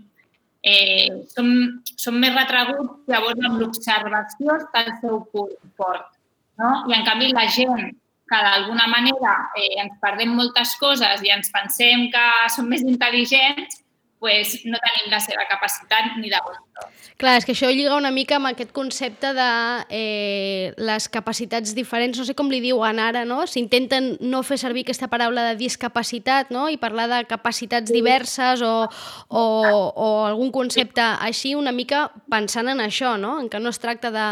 eh, 0.67 1.07
som, 1.31 1.47
som 1.95 2.17
més 2.19 2.35
retreguts 2.35 3.07
llavors 3.11 3.47
amb 3.47 3.61
l'observació 3.61 4.57
està 4.59 4.83
el 4.85 4.93
seu 5.01 5.23
fort. 5.31 6.11
No? 6.59 6.71
I 6.89 6.97
en 6.97 7.07
canvi 7.07 7.31
la 7.33 7.47
gent 7.53 7.89
que 8.27 8.39
d'alguna 8.43 8.87
manera 8.91 9.35
eh, 9.55 9.77
ens 9.83 9.97
perdem 10.03 10.33
moltes 10.35 10.75
coses 10.81 11.23
i 11.23 11.31
ens 11.31 11.51
pensem 11.53 12.07
que 12.13 12.25
som 12.53 12.67
més 12.67 12.83
intel·ligents, 12.83 13.79
pues, 14.19 14.61
no 14.65 14.79
tenim 14.81 15.11
la 15.11 15.19
seva 15.21 15.45
capacitat 15.49 16.17
ni 16.17 16.29
de 16.29 16.39
bon 16.45 16.57
Clar, 17.17 17.39
és 17.39 17.47
que 17.47 17.55
això 17.55 17.71
lliga 17.73 17.95
una 17.97 18.11
mica 18.13 18.35
amb 18.37 18.45
aquest 18.51 18.69
concepte 18.69 19.31
de 19.33 19.45
eh, 19.89 20.73
les 20.77 21.07
capacitats 21.09 21.71
diferents, 21.73 22.19
no 22.19 22.25
sé 22.27 22.35
com 22.37 22.51
li 22.51 22.59
diuen 22.61 22.99
ara, 23.01 23.23
no? 23.25 23.39
S'intenten 23.49 24.11
no 24.21 24.43
fer 24.45 24.59
servir 24.61 24.83
aquesta 24.85 25.09
paraula 25.09 25.47
de 25.47 25.55
discapacitat, 25.57 26.51
no? 26.53 26.67
I 26.69 26.77
parlar 26.77 27.07
de 27.09 27.23
capacitats 27.25 27.89
diverses 27.89 28.61
o, 28.61 28.85
o, 29.33 29.41
o 29.89 30.11
algun 30.27 30.53
concepte 30.53 31.01
així, 31.01 31.55
una 31.57 31.73
mica 31.73 32.03
pensant 32.29 32.69
en 32.69 32.85
això, 32.85 33.15
no? 33.17 33.39
En 33.41 33.49
que 33.49 33.63
no 33.63 33.73
es 33.73 33.81
tracta 33.81 34.13
de 34.13 34.27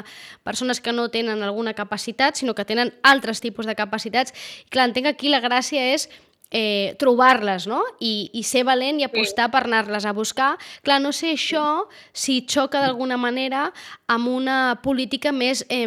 persones 0.45 0.77
que 0.77 0.93
no 0.93 1.09
tenen 1.09 1.41
alguna 1.41 1.73
capacitat, 1.73 2.37
sinó 2.37 2.53
que 2.53 2.69
tenen 2.69 2.93
altres 3.01 3.41
tipus 3.41 3.65
de 3.65 3.73
capacitats. 3.73 4.37
I 4.67 4.69
clar, 4.69 4.91
entenc 4.91 5.09
que 5.09 5.15
aquí 5.17 5.33
la 5.33 5.41
gràcia 5.41 5.89
és 5.97 6.05
eh, 6.55 6.95
trobar-les, 6.99 7.67
no? 7.67 7.81
I, 7.99 8.29
I 8.39 8.43
ser 8.47 8.63
valent 8.67 9.01
i 9.01 9.05
apostar 9.07 9.49
sí. 9.49 9.51
per 9.51 9.63
anar-les 9.65 10.07
a 10.07 10.13
buscar. 10.15 10.53
Clar, 10.85 11.01
no 11.03 11.11
sé 11.15 11.33
això 11.35 11.65
si 12.15 12.39
xoca 12.47 12.79
d'alguna 12.83 13.17
manera 13.19 13.65
amb 14.11 14.31
una 14.31 14.79
política 14.83 15.33
més 15.35 15.65
eh, 15.67 15.83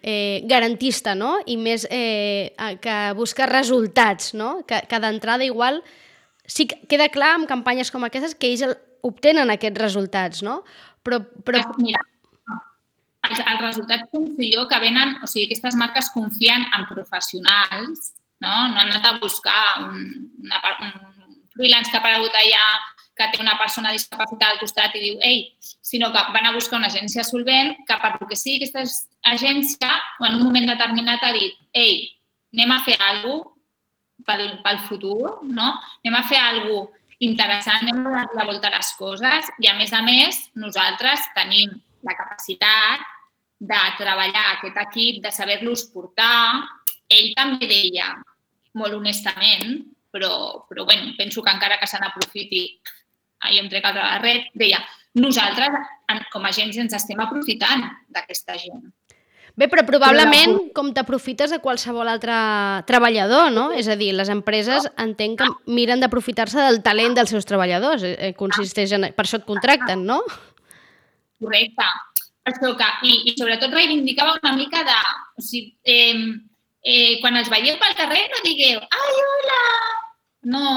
eh, 0.00 0.40
garantista, 0.48 1.14
no? 1.18 1.36
I 1.44 1.58
més 1.60 1.86
eh, 1.90 2.56
que 2.80 2.96
busca 3.18 3.50
resultats, 3.50 4.32
no? 4.34 4.62
Que, 4.66 4.80
que 4.88 5.02
d'entrada 5.02 5.44
igual 5.44 5.82
sí 6.46 6.68
que 6.70 6.80
queda 6.88 7.10
clar 7.12 7.34
amb 7.36 7.50
campanyes 7.50 7.92
com 7.92 8.06
aquestes 8.06 8.36
que 8.38 8.48
ells 8.48 8.64
obtenen 9.06 9.52
aquests 9.52 9.82
resultats, 9.82 10.44
no? 10.46 10.62
Però, 11.04 11.20
però... 11.44 11.60
Mira, 11.78 12.00
els, 13.28 13.40
els 13.42 13.60
resultats 13.60 14.08
confio 14.14 14.64
que 14.70 14.80
venen, 14.80 15.18
o 15.20 15.28
sigui, 15.28 15.50
aquestes 15.50 15.76
marques 15.76 16.08
confien 16.14 16.64
en 16.72 16.86
professionals 16.88 18.14
no? 18.44 18.52
No 18.72 18.80
han 18.82 18.92
anat 18.92 19.06
a 19.08 19.18
buscar 19.22 19.62
un, 19.84 20.04
una, 20.42 20.60
un 20.80 21.40
freelance 21.56 21.90
que 21.90 21.98
ha 21.98 22.02
aparegut 22.04 22.36
allà 22.36 22.66
que 23.16 23.30
té 23.32 23.40
una 23.40 23.56
persona 23.56 23.94
discapacitada 23.94 24.52
al 24.52 24.60
costat 24.60 24.96
i 24.98 25.02
diu 25.06 25.20
ei, 25.24 25.38
sinó 25.60 26.10
que 26.12 26.24
van 26.34 26.50
a 26.50 26.52
buscar 26.52 26.76
una 26.76 26.90
agència 26.92 27.24
solvent 27.24 27.72
que 27.88 27.96
per 28.02 28.12
el 28.18 28.28
que 28.28 28.36
sigui 28.36 28.60
aquesta 28.60 28.84
agència 29.32 29.92
en 30.20 30.36
un 30.36 30.44
moment 30.44 30.68
determinat 30.68 31.24
ha 31.24 31.32
dit 31.32 31.56
ei, 31.72 32.02
anem 32.52 32.76
a 32.76 32.82
fer 32.84 32.98
alguna 33.00 33.42
cosa 33.44 33.54
pel, 34.26 34.46
pel 34.64 34.78
futur, 34.88 35.40
no? 35.44 35.72
anem 36.04 36.16
a 36.18 36.22
fer 36.28 36.40
alguna 36.42 36.86
cosa 36.86 37.04
interessant, 37.24 37.80
anem 37.80 38.02
a 38.02 38.04
donar 38.04 38.24
la 38.36 38.44
volta 38.44 38.68
a 38.68 38.76
les 38.76 38.92
coses 38.98 39.46
i, 39.62 39.68
a 39.70 39.74
més 39.78 39.92
a 39.96 40.02
més, 40.04 40.40
nosaltres 40.60 41.22
tenim 41.36 41.72
la 42.04 42.12
capacitat 42.16 43.06
de 43.56 43.78
treballar 43.96 44.42
aquest 44.50 44.76
equip, 44.82 45.22
de 45.24 45.32
saber-los 45.32 45.86
portar, 45.94 46.66
ell 47.12 47.32
també 47.38 47.68
deia, 47.70 48.12
molt 48.76 48.96
honestament, 48.98 49.80
però, 50.12 50.66
però 50.68 50.84
bueno, 50.84 51.14
penso 51.18 51.42
que 51.42 51.52
encara 51.52 51.80
que 51.80 51.88
se 51.88 52.00
n'aprofiti, 52.00 52.66
ahir 53.46 53.62
em 53.62 53.70
trec 53.72 53.84
a 53.88 53.94
la 53.96 54.18
red, 54.22 54.48
deia, 54.54 54.80
nosaltres 55.16 55.74
com 56.32 56.44
a 56.44 56.52
agents 56.52 56.78
ens 56.80 56.94
estem 56.96 57.20
aprofitant 57.20 57.84
d'aquesta 58.12 58.56
gent. 58.60 58.86
Bé, 59.56 59.70
però 59.72 59.86
probablement 59.88 60.58
com 60.76 60.90
t'aprofites 60.92 61.48
de 61.54 61.62
qualsevol 61.64 62.10
altre 62.12 62.34
treballador, 62.88 63.48
no? 63.54 63.70
És 63.72 63.86
a 63.88 63.94
dir, 63.96 64.10
les 64.12 64.28
empreses 64.28 64.84
entenc 65.00 65.40
que 65.40 65.46
miren 65.72 66.02
d'aprofitar-se 66.04 66.60
del 66.60 66.82
talent 66.84 67.16
dels 67.16 67.32
seus 67.32 67.48
treballadors. 67.48 68.04
Eh, 68.04 68.12
eh, 68.20 68.34
consisteix 68.36 68.92
en... 68.92 69.08
Per 69.16 69.24
això 69.24 69.40
et 69.40 69.46
contracten, 69.48 70.04
no? 70.04 70.18
Correcte. 71.40 71.88
Per 72.44 72.52
això 72.52 72.74
que, 72.76 72.90
i, 73.08 73.14
i 73.32 73.34
sobretot 73.38 73.72
reivindicava 73.72 74.36
una 74.42 74.52
mica 74.60 74.84
de... 74.84 74.98
O 75.40 75.46
sigui, 75.48 75.72
eh, 75.88 76.36
eh, 76.86 77.18
quan 77.22 77.36
els 77.40 77.50
veieu 77.52 77.78
pel 77.80 77.96
carrer 77.98 78.22
no 78.32 78.44
digueu 78.44 78.78
ai, 78.78 79.16
hola! 79.30 79.64
No, 80.46 80.68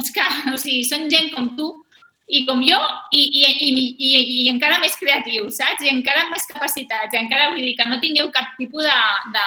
és 0.00 0.08
que 0.14 0.24
o 0.52 0.56
sigui, 0.56 0.86
són 0.90 1.08
gent 1.12 1.30
com 1.34 1.52
tu 1.58 1.68
i 2.28 2.42
com 2.48 2.60
jo 2.64 2.78
i, 3.16 3.20
i, 3.20 3.44
i, 3.66 3.68
i, 3.72 4.08
i 4.44 4.48
encara 4.52 4.80
més 4.82 4.96
creatius, 5.00 5.60
saps? 5.60 5.84
I 5.84 5.92
encara 5.92 6.26
amb 6.26 6.34
més 6.36 6.44
capacitats. 6.48 7.14
I 7.14 7.22
encara 7.22 7.50
vull 7.54 7.64
dir 7.64 7.74
que 7.78 7.86
no 7.88 8.00
tingueu 8.02 8.28
cap 8.34 8.52
tipus 8.58 8.84
de, 8.84 8.98
de, 9.36 9.46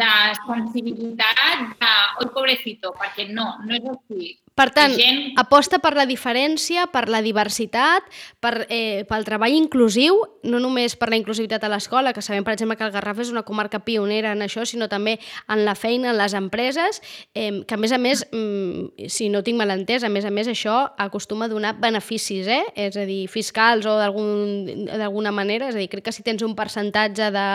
de 0.00 0.10
sensibilitat 0.40 1.62
de, 1.78 1.92
oi, 2.22 2.30
pobrecito, 2.34 2.94
perquè 2.98 3.28
no, 3.30 3.52
no 3.62 3.78
és 3.78 3.90
així. 3.94 4.32
Per 4.58 4.72
tant, 4.74 4.90
gent... 4.98 5.36
aposta 5.38 5.78
per 5.78 5.92
la 5.94 6.04
diferència, 6.08 6.88
per 6.90 7.04
la 7.06 7.20
diversitat, 7.22 8.06
per, 8.42 8.66
eh, 8.66 9.04
pel 9.06 9.26
treball 9.26 9.54
inclusiu, 9.54 10.18
no 10.50 10.58
només 10.58 10.96
per 10.98 11.12
la 11.12 11.18
inclusivitat 11.20 11.62
a 11.62 11.70
l'escola, 11.70 12.10
que 12.14 12.24
sabem, 12.24 12.42
per 12.42 12.56
exemple, 12.56 12.74
que 12.80 12.88
el 12.88 12.90
Garraf 12.94 13.20
és 13.22 13.30
una 13.30 13.44
comarca 13.46 13.78
pionera 13.86 14.32
en 14.34 14.42
això, 14.42 14.64
sinó 14.66 14.88
també 14.90 15.18
en 15.46 15.62
la 15.62 15.76
feina, 15.78 16.10
en 16.10 16.18
les 16.18 16.34
empreses, 16.34 16.98
eh, 17.38 17.62
que 17.68 17.76
a 17.76 17.78
més 17.78 17.94
a 17.94 18.00
més, 18.02 18.24
mm, 18.32 19.06
si 19.06 19.28
no 19.30 19.44
tinc 19.46 19.60
mal 19.60 19.70
entès, 19.76 20.02
a 20.02 20.10
més 20.10 20.26
a 20.26 20.34
més 20.34 20.50
això 20.50 20.90
acostuma 20.98 21.46
a 21.46 21.52
donar 21.52 21.76
beneficis, 21.78 22.50
eh? 22.50 22.64
és 22.74 22.96
a 22.98 23.06
dir, 23.06 23.28
fiscals 23.30 23.86
o 23.86 23.94
d'alguna 23.94 25.30
manera, 25.30 25.68
és 25.68 25.76
a 25.76 25.78
dir, 25.78 25.88
crec 25.88 26.08
que 26.08 26.16
si 26.16 26.26
tens 26.26 26.42
un 26.42 26.56
percentatge 26.58 27.30
de, 27.30 27.48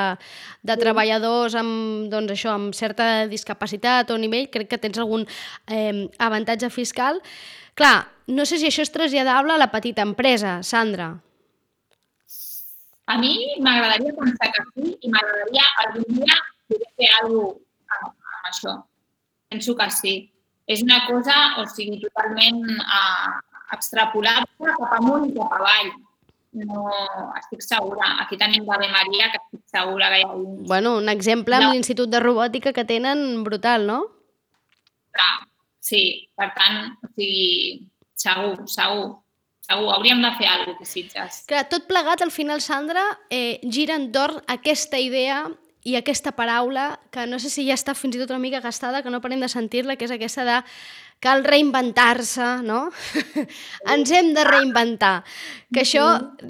de 0.63 0.80
treballadors 0.80 1.60
amb, 1.60 2.08
doncs 2.13 2.38
això, 2.38 2.56
amb 2.56 2.72
certa 2.74 3.28
discapacitat 3.28 4.08
o 4.12 4.18
nivell, 4.18 4.48
crec 4.48 4.72
que 4.72 4.80
tens 4.80 5.04
algun 5.04 5.28
eh, 5.68 6.08
avantatge 6.24 6.72
fiscal 6.72 6.93
fiscal. 6.94 7.22
Clar, 7.74 8.08
no 8.28 8.46
sé 8.46 8.60
si 8.60 8.68
això 8.70 8.84
és 8.86 8.92
traslladable 8.94 9.54
a 9.54 9.58
la 9.58 9.72
petita 9.72 10.04
empresa, 10.06 10.62
Sandra. 10.64 11.18
A 13.06 13.18
mi 13.18 13.34
m'agradaria 13.60 14.14
pensar 14.16 14.52
que 14.54 14.64
sí 14.74 14.94
i 15.02 15.10
m'agradaria 15.12 15.64
algun 15.84 16.06
dia 16.08 16.38
poder 16.70 16.92
fer 16.96 17.10
alguna 17.20 17.50
cosa 17.50 17.98
amb, 18.00 18.14
amb 18.14 18.48
això. 18.52 18.76
Penso 19.50 19.76
que 19.76 19.90
sí. 19.92 20.14
És 20.68 20.82
una 20.82 21.02
cosa, 21.06 21.36
o 21.60 21.66
sigui, 21.68 22.00
totalment 22.00 22.62
uh, 22.80 23.42
extrapolable 23.76 24.78
cap 24.80 24.96
amunt 25.02 25.28
i 25.28 25.36
cap 25.36 25.58
avall. 25.60 25.92
No, 26.54 26.86
estic 27.42 27.66
segura. 27.66 28.14
Aquí 28.22 28.38
tenim 28.38 28.64
l'Ave 28.70 28.88
Maria, 28.94 29.32
que 29.34 29.42
estic 29.42 29.64
segura 29.74 30.12
que 30.14 30.22
hi 30.22 30.24
ha 30.24 30.32
un... 30.32 30.64
Bueno, 30.70 30.96
un 31.02 31.10
exemple 31.10 31.58
no. 31.58 31.66
amb 31.66 31.76
l'Institut 31.76 32.14
de 32.14 32.22
Robòtica 32.24 32.72
que 32.72 32.86
tenen 32.88 33.44
brutal, 33.44 33.90
no? 33.90 34.06
Clar, 35.12 35.34
sí, 35.94 36.06
per 36.36 36.50
tant, 36.58 36.96
o 37.04 37.12
sigui, 37.14 37.84
segur, 38.18 38.56
segur. 38.68 39.12
Segur, 39.64 39.94
hauríem 39.96 40.20
de 40.20 40.30
fer 40.36 40.50
alguna 40.52 40.76
cosa, 40.76 40.92
Sitges. 40.92 41.44
Clar, 41.48 41.62
tot 41.72 41.86
plegat, 41.88 42.20
al 42.26 42.34
final, 42.36 42.60
Sandra, 42.60 43.04
eh, 43.32 43.62
gira 43.64 43.96
entorn 43.96 44.42
aquesta 44.52 45.00
idea 45.00 45.46
i 45.88 45.96
aquesta 45.96 46.34
paraula 46.36 46.98
que 47.12 47.24
no 47.28 47.40
sé 47.40 47.50
si 47.52 47.64
ja 47.68 47.78
està 47.78 47.96
fins 47.96 48.18
i 48.18 48.20
tot 48.20 48.32
una 48.32 48.44
mica 48.44 48.60
gastada, 48.64 49.02
que 49.04 49.12
no 49.12 49.22
parem 49.24 49.40
de 49.44 49.48
sentir-la, 49.52 49.96
que 49.96 50.08
és 50.08 50.12
aquesta 50.16 50.44
de 50.48 50.58
cal 51.24 51.46
reinventar-se, 51.48 52.48
no? 52.68 52.90
Ens 53.94 54.12
hem 54.12 54.34
de 54.36 54.44
reinventar. 54.48 55.14
Que 55.72 55.86
això, 55.86 56.04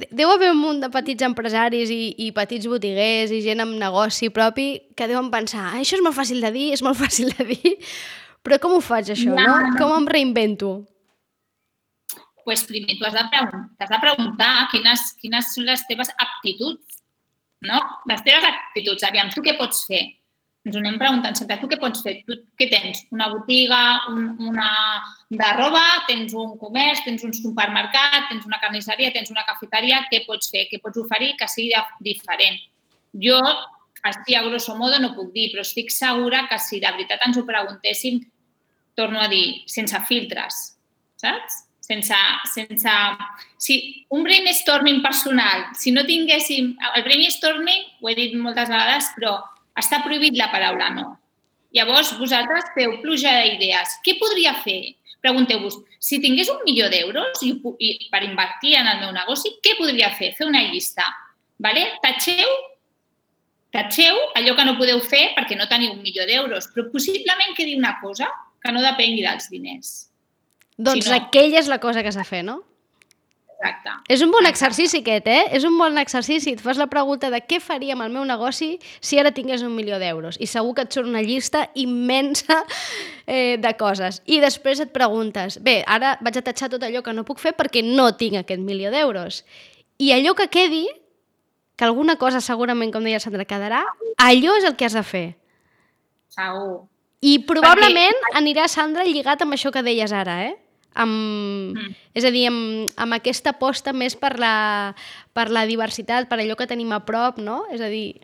deu 0.10 0.34
haver 0.34 0.50
un 0.54 0.62
munt 0.62 0.82
de 0.82 0.90
petits 0.94 1.26
empresaris 1.26 1.94
i, 1.94 2.16
i 2.26 2.32
petits 2.34 2.66
botiguers 2.70 3.34
i 3.34 3.44
gent 3.46 3.62
amb 3.62 3.78
negoci 3.78 4.32
propi 4.34 4.68
que 4.98 5.10
deuen 5.10 5.30
pensar, 5.34 5.70
això 5.78 6.00
és 6.00 6.06
molt 6.06 6.18
fàcil 6.18 6.42
de 6.42 6.54
dir, 6.54 6.72
és 6.74 6.82
molt 6.86 6.98
fàcil 6.98 7.30
de 7.38 7.50
dir, 7.54 7.78
però 8.44 8.60
com 8.62 8.78
ho 8.78 8.82
faig 8.84 9.14
això, 9.14 9.38
no? 9.38 9.60
Com 9.80 9.96
em 10.02 10.10
reinvento? 10.18 10.82
pues 12.44 12.66
primer 12.68 12.98
tu 13.00 13.06
has 13.08 13.14
de, 13.16 13.22
preguntar, 13.32 13.86
has 13.86 13.90
de 13.90 13.98
preguntar 14.04 14.48
quines, 14.68 15.04
quines 15.22 15.54
són 15.56 15.64
les 15.64 15.86
teves 15.88 16.10
aptituds 16.20 17.04
no? 17.64 17.80
Les 18.06 18.22
teves 18.24 18.44
actituds, 18.44 19.04
aviam, 19.08 19.32
tu 19.34 19.42
què 19.44 19.56
pots 19.58 19.86
fer? 19.88 20.04
Ens 20.64 20.78
ho 20.78 20.80
anem 20.80 20.96
preguntant 21.00 21.36
sempre, 21.36 21.58
tu 21.60 21.68
què 21.72 21.80
pots 21.80 22.04
fer? 22.06 22.14
Tu 22.28 22.38
què 22.60 22.70
tens? 22.72 23.02
Una 23.16 23.28
botiga, 23.34 23.80
un, 24.12 24.30
una 24.52 24.68
de 25.32 25.50
roba, 25.58 25.84
tens 26.08 26.36
un 26.40 26.54
comerç, 26.62 27.02
tens 27.08 27.26
un 27.28 27.34
supermercat, 27.36 28.30
tens 28.30 28.48
una 28.48 28.62
carnisseria, 28.64 29.12
tens 29.16 29.32
una 29.34 29.44
cafeteria, 29.48 30.06
què 30.12 30.24
pots 30.28 30.52
fer? 30.54 30.68
Què 30.72 30.80
pots 30.84 31.02
oferir 31.02 31.34
que 31.40 31.50
sigui 31.52 31.76
diferent? 32.06 32.62
Jo, 33.26 33.42
així 34.08 34.38
a 34.40 34.44
grosso 34.46 34.78
modo 34.80 35.00
no 35.04 35.12
puc 35.18 35.34
dir, 35.36 35.50
però 35.52 35.66
estic 35.68 35.92
segura 35.92 36.46
que 36.48 36.60
si 36.64 36.80
de 36.84 36.96
veritat 36.96 37.28
ens 37.28 37.40
ho 37.40 37.44
preguntéssim, 37.48 38.22
torno 38.96 39.22
a 39.22 39.28
dir, 39.28 39.64
sense 39.68 40.00
filtres, 40.08 40.64
saps? 41.22 41.64
sense, 41.84 42.14
sense... 42.54 42.90
Si 43.58 44.06
un 44.10 44.24
brainstorming 44.24 45.02
personal, 45.02 45.68
si 45.76 45.92
no 45.92 46.06
tinguéssim... 46.06 46.74
El 46.96 47.04
brainstorming, 47.04 47.84
ho 48.02 48.10
he 48.10 48.16
dit 48.16 48.36
moltes 48.40 48.72
vegades, 48.72 49.12
però 49.18 49.36
està 49.80 50.02
prohibit 50.04 50.38
la 50.40 50.50
paraula 50.52 50.90
no. 50.96 51.06
Llavors, 51.76 52.14
vosaltres 52.20 52.70
feu 52.76 53.00
pluja 53.02 53.34
d'idees. 53.42 53.98
Què 54.06 54.18
podria 54.20 54.54
fer? 54.64 54.96
Pregunteu-vos, 55.24 55.80
si 56.04 56.20
tingués 56.24 56.52
un 56.52 56.60
milió 56.68 56.90
d'euros 56.92 57.42
i, 57.48 57.54
i 57.80 57.92
per 58.12 58.24
invertir 58.28 58.76
en 58.80 58.90
el 58.92 59.02
meu 59.04 59.14
negoci, 59.16 59.56
què 59.64 59.78
podria 59.80 60.12
fer? 60.16 60.34
Fer 60.38 60.48
una 60.48 60.64
llista. 60.68 61.06
Vale? 61.64 61.86
Tatxeu, 62.04 62.52
tatxeu 63.74 64.20
allò 64.40 64.56
que 64.58 64.68
no 64.68 64.76
podeu 64.80 65.00
fer 65.04 65.30
perquè 65.38 65.56
no 65.60 65.70
teniu 65.72 65.96
un 65.96 66.04
milió 66.04 66.28
d'euros, 66.28 66.68
però 66.76 66.90
possiblement 66.92 67.56
quedi 67.58 67.78
una 67.80 67.96
cosa 68.04 68.28
que 68.64 68.72
no 68.72 68.84
depengui 68.84 69.24
dels 69.26 69.50
diners. 69.52 69.96
Doncs 70.78 71.06
si 71.06 71.12
no... 71.12 71.18
aquella 71.20 71.60
és 71.60 71.70
la 71.70 71.82
cosa 71.84 72.04
que 72.04 72.12
s'ha 72.12 72.24
de 72.24 72.30
fer, 72.30 72.44
no? 72.48 72.62
Exacte. 73.64 73.92
És 74.12 74.22
un 74.22 74.32
bon 74.34 74.46
exercici 74.48 75.00
aquest, 75.00 75.28
eh? 75.32 75.44
És 75.56 75.64
un 75.64 75.78
bon 75.80 75.98
exercici. 76.02 76.52
Et 76.56 76.62
fas 76.62 76.80
la 76.80 76.90
pregunta 76.92 77.30
de 77.32 77.40
què 77.48 77.62
faria 77.64 77.96
amb 77.96 78.04
el 78.04 78.12
meu 78.12 78.26
negoci 78.28 78.74
si 79.00 79.20
ara 79.20 79.32
tingués 79.36 79.64
un 79.64 79.72
milió 79.76 80.00
d'euros. 80.02 80.40
I 80.44 80.50
segur 80.52 80.74
que 80.76 80.84
et 80.84 80.96
surt 80.96 81.08
una 81.08 81.24
llista 81.24 81.70
immensa 81.80 82.64
eh, 83.26 83.56
de 83.62 83.74
coses. 83.80 84.22
I 84.26 84.42
després 84.44 84.84
et 84.84 84.92
preguntes, 84.96 85.62
bé, 85.64 85.82
ara 85.88 86.18
vaig 86.22 86.40
a 86.40 86.46
tatxar 86.50 86.74
tot 86.74 86.84
allò 86.84 87.04
que 87.06 87.16
no 87.16 87.24
puc 87.28 87.40
fer 87.40 87.56
perquè 87.56 87.86
no 87.86 88.12
tinc 88.20 88.42
aquest 88.42 88.64
milió 88.64 88.92
d'euros. 88.92 89.44
I 90.04 90.12
allò 90.18 90.36
que 90.36 90.50
quedi, 90.52 90.86
que 91.78 91.88
alguna 91.88 92.18
cosa 92.20 92.42
segurament, 92.44 92.92
com 92.92 93.06
deia 93.06 93.22
Sandra, 93.24 93.48
quedarà, 93.48 93.86
allò 94.20 94.58
és 94.60 94.68
el 94.68 94.76
que 94.76 94.90
has 94.90 94.98
de 94.98 95.06
fer. 95.08 95.28
Segur. 96.34 96.84
I 97.24 97.38
probablement 97.48 98.20
perquè... 98.20 98.38
anirà, 98.42 98.68
Sandra, 98.68 99.08
lligat 99.08 99.42
amb 99.46 99.56
això 99.56 99.72
que 99.72 99.84
deies 99.86 100.12
ara, 100.12 100.42
eh? 100.50 100.54
amb, 100.94 101.78
mm. 101.78 101.94
és 102.14 102.26
a 102.26 102.32
dir, 102.34 102.46
amb, 102.50 102.92
amb 103.02 103.18
aquesta 103.18 103.54
aposta 103.54 103.94
més 103.96 104.16
per 104.20 104.36
la, 104.42 104.94
per 105.34 105.50
la 105.54 105.66
diversitat, 105.70 106.30
per 106.30 106.40
allò 106.42 106.58
que 106.60 106.70
tenim 106.70 106.94
a 106.94 107.02
prop, 107.06 107.40
no? 107.42 107.64
És 107.74 107.82
a 107.82 107.90
dir... 107.92 108.22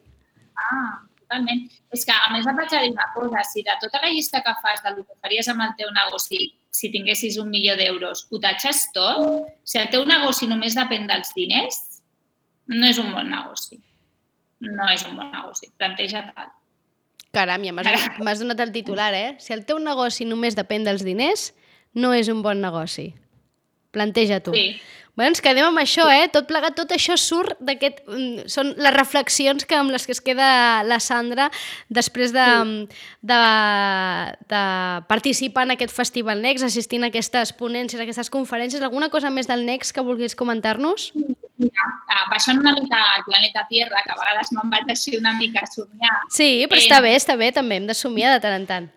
Ah, 0.60 1.02
totalment. 1.24 1.66
És 1.96 2.06
que, 2.06 2.14
a 2.14 2.32
més, 2.34 2.48
em 2.48 2.58
vaig 2.58 2.74
a 2.76 2.84
dir 2.84 2.94
una 2.94 3.10
cosa. 3.16 3.44
Si 3.48 3.66
de 3.66 3.76
tota 3.82 4.02
la 4.04 4.12
llista 4.14 4.44
que 4.46 4.56
fas 4.64 4.84
del 4.86 5.02
que 5.02 5.18
faries 5.24 5.50
amb 5.52 5.66
el 5.66 5.76
teu 5.80 5.92
negoci, 5.96 6.52
si 6.70 6.92
tinguessis 6.94 7.40
un 7.42 7.50
milió 7.50 7.76
d'euros, 7.80 8.28
ho 8.30 8.42
tatxes 8.42 8.90
tot, 8.96 9.50
si 9.66 9.82
el 9.82 9.90
teu 9.94 10.06
negoci 10.10 10.50
només 10.50 10.78
depèn 10.78 11.10
dels 11.10 11.34
diners, 11.38 11.82
no 12.70 12.86
és 12.86 13.02
un 13.02 13.14
bon 13.16 13.32
negoci. 13.32 13.82
No 14.68 14.86
és 14.92 15.06
un 15.08 15.18
bon 15.18 15.32
negoci. 15.34 15.72
Planteja 15.80 16.28
tal. 16.36 16.52
Caram, 17.36 17.64
ja 17.66 17.74
m'has 17.74 18.42
donat 18.42 18.62
el 18.66 18.72
titular, 18.74 19.14
eh? 19.14 19.36
Si 19.42 19.54
el 19.54 19.66
teu 19.66 19.78
negoci 19.82 20.26
només 20.26 20.58
depèn 20.58 20.88
dels 20.88 21.06
diners, 21.06 21.52
no 21.94 22.14
és 22.14 22.30
un 22.32 22.42
bon 22.46 22.62
negoci. 22.62 23.12
Planteja 23.94 24.40
tu. 24.46 24.54
Sí. 24.54 24.80
Bé, 25.20 25.26
ens 25.28 25.42
quedem 25.44 25.66
amb 25.68 25.82
això, 25.82 26.06
eh? 26.14 26.30
Tot 26.32 26.48
plegat, 26.48 26.78
tot 26.78 26.94
això 26.96 27.18
surt 27.20 27.58
d'aquest... 27.66 28.00
Mm, 28.08 28.46
són 28.48 28.72
les 28.80 28.94
reflexions 28.96 29.66
que 29.68 29.76
amb 29.76 29.92
les 29.92 30.06
que 30.08 30.14
es 30.16 30.22
queda 30.24 30.48
la 30.88 31.02
Sandra 31.04 31.50
després 31.92 32.32
de, 32.32 32.46
sí. 32.46 33.02
de, 33.28 33.40
de 34.54 34.64
participar 35.12 35.68
en 35.68 35.76
aquest 35.76 35.92
Festival 35.98 36.40
Next, 36.46 36.64
assistint 36.64 37.04
a 37.04 37.12
aquestes 37.12 37.52
ponències, 37.60 38.00
a 38.00 38.08
aquestes 38.08 38.32
conferències. 38.32 38.86
Alguna 38.86 39.12
cosa 39.12 39.34
més 39.34 39.50
del 39.50 39.68
Next 39.68 39.98
que 39.98 40.06
vulguis 40.08 40.38
comentar-nos? 40.40 41.12
Mira, 41.18 41.49
baixant 42.30 42.60
una 42.60 42.74
mica 42.74 43.00
al 43.16 43.26
planeta 43.26 43.66
Tierra, 43.70 44.02
que 44.06 44.14
a 44.14 44.20
vegades 44.20 44.52
me'n 44.56 44.72
vaig 44.72 44.90
així 44.90 45.18
una 45.18 45.34
mica 45.38 45.66
a 45.66 45.70
somiar. 45.70 46.16
Sí, 46.32 46.66
però 46.70 46.80
eh, 46.80 46.86
està 46.86 47.02
bé, 47.04 47.14
està 47.20 47.36
bé, 47.40 47.52
també. 47.56 47.80
Hem 47.82 47.88
de 47.90 47.98
somiar 47.98 48.34
de 48.36 48.42
tant 48.46 48.56
en 48.56 48.68
tant. 48.70 48.90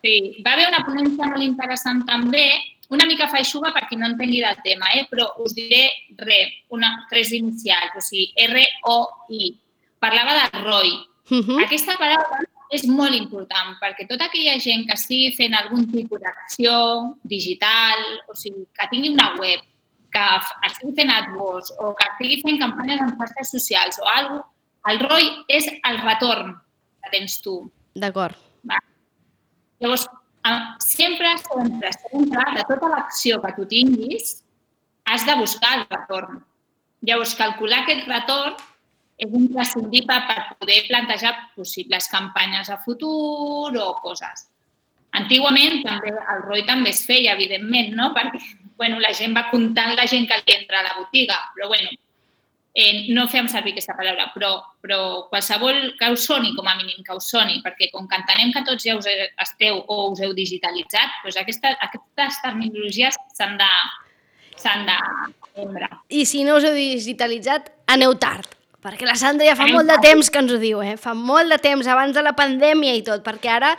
Sí, 0.00 0.42
va 0.44 0.54
haver 0.56 0.68
una 0.70 0.84
ponència 0.86 1.28
molt 1.28 1.44
interessant 1.44 2.04
també, 2.08 2.46
una 2.90 3.06
mica 3.06 3.28
feixuga 3.30 3.70
per 3.74 3.84
qui 3.88 3.96
no 3.96 4.08
entengui 4.08 4.40
del 4.42 4.62
tema, 4.64 4.88
eh? 4.98 5.04
però 5.10 5.28
us 5.44 5.54
diré 5.54 5.84
re, 6.18 6.40
una, 6.74 7.06
tres 7.10 7.30
inicials, 7.36 7.94
o 7.96 8.02
sigui, 8.02 8.32
R-O-I. 8.48 9.52
Parlava 10.00 10.38
de 10.38 10.64
ROI. 10.64 10.94
Uh 11.30 11.34
mhm. 11.36 11.44
-huh. 11.46 11.64
Aquesta 11.66 11.96
paraula 11.98 12.40
és 12.70 12.86
molt 12.86 13.14
important 13.14 13.76
perquè 13.82 14.06
tota 14.08 14.26
aquella 14.26 14.58
gent 14.58 14.86
que 14.86 14.94
estigui 14.94 15.32
fent 15.34 15.54
algun 15.54 15.86
tipus 15.90 16.20
d'acció 16.20 17.16
digital, 17.22 17.98
o 18.28 18.34
sigui, 18.34 18.66
que 18.74 18.88
tingui 18.90 19.10
una 19.10 19.34
web, 19.38 19.60
que 20.14 20.26
estigui 20.68 20.94
fent 20.98 21.12
AdWords 21.14 21.74
o 21.78 21.92
que 21.98 22.06
estigui 22.12 22.40
fent 22.44 22.60
campanyes 22.62 23.02
en 23.04 23.12
xarxes 23.18 23.52
socials 23.56 24.00
o 24.02 24.08
alguna 24.08 24.42
cosa, 24.42 24.48
el 24.90 25.00
ROI 25.04 25.26
és 25.52 25.66
el 25.68 25.98
retorn 26.00 26.54
que 27.04 27.10
tens 27.12 27.36
tu. 27.44 27.56
D'acord. 27.94 28.36
Llavors, 29.80 30.06
sempre, 30.84 31.32
sempre, 31.38 31.92
sempre, 31.96 32.44
de 32.56 32.64
tota 32.68 32.88
l'acció 32.92 33.40
que 33.42 33.52
tu 33.56 33.66
tinguis, 33.68 34.40
has 35.04 35.24
de 35.26 35.36
buscar 35.36 35.78
el 35.78 35.86
retorn. 35.88 36.42
Llavors, 37.06 37.34
calcular 37.36 37.82
aquest 37.82 38.08
retorn 38.08 38.56
és 39.20 39.32
imprescindible 39.36 40.16
per 40.28 40.38
poder 40.60 40.82
plantejar 40.88 41.32
possibles 41.56 42.08
campanyes 42.12 42.70
a 42.72 42.78
futur 42.84 43.72
o 43.76 43.88
coses. 44.04 44.48
Antigament 45.16 45.80
també 45.84 46.12
el 46.14 46.42
ROI 46.46 46.64
també 46.68 46.92
es 46.94 47.02
feia, 47.06 47.34
evidentment, 47.34 47.96
no? 47.98 48.10
perquè 48.16 48.40
bueno, 48.80 48.98
la 48.98 49.12
gent 49.12 49.34
va 49.36 49.50
comptant 49.50 49.92
la 49.92 50.06
gent 50.08 50.24
que 50.24 50.38
li 50.40 50.54
entra 50.54 50.78
a 50.80 50.86
la 50.86 50.94
botiga, 50.96 51.36
però 51.52 51.66
bueno, 51.68 51.90
eh, 52.72 53.12
no 53.12 53.26
fem 53.28 53.48
servir 53.52 53.74
aquesta 53.74 53.92
paraula, 53.98 54.30
però, 54.32 54.54
però 54.80 55.00
qualsevol 55.28 55.98
que 55.98 56.08
us 56.14 56.24
soni, 56.24 56.54
com 56.56 56.68
a 56.70 56.78
mínim 56.78 57.04
que 57.04 57.16
us 57.18 57.28
soni, 57.28 57.58
perquè 57.60 57.90
com 57.92 58.08
que 58.08 58.16
entenem 58.16 58.54
que 58.54 58.62
tots 58.64 58.86
ja 58.86 58.96
us 58.96 59.08
esteu 59.44 59.82
o 59.84 59.98
us 60.14 60.22
heu 60.24 60.32
digitalitzat, 60.38 61.20
doncs 61.26 61.36
aquesta, 61.42 61.74
aquestes 61.90 62.40
terminologies 62.46 63.20
s'han 63.36 63.58
de, 63.60 63.68
s'han 64.56 64.88
de 64.88 64.96
prendre. 65.50 65.90
I 66.08 66.24
si 66.24 66.46
no 66.48 66.56
us 66.56 66.64
heu 66.64 66.78
digitalitzat, 66.78 67.68
aneu 67.92 68.16
tard. 68.16 68.48
Perquè 68.80 69.04
la 69.04 69.12
Sandra 69.20 69.44
ja 69.44 69.52
fa 69.58 69.66
molt 69.68 69.90
de 69.92 69.98
temps 70.00 70.30
que 70.32 70.40
ens 70.40 70.52
ho 70.54 70.56
diu, 70.56 70.78
eh? 70.80 70.94
Fa 70.96 71.12
molt 71.12 71.52
de 71.52 71.58
temps, 71.60 71.84
abans 71.84 72.16
de 72.16 72.22
la 72.24 72.32
pandèmia 72.32 72.94
i 72.96 73.02
tot, 73.04 73.20
perquè 73.26 73.50
ara 73.52 73.74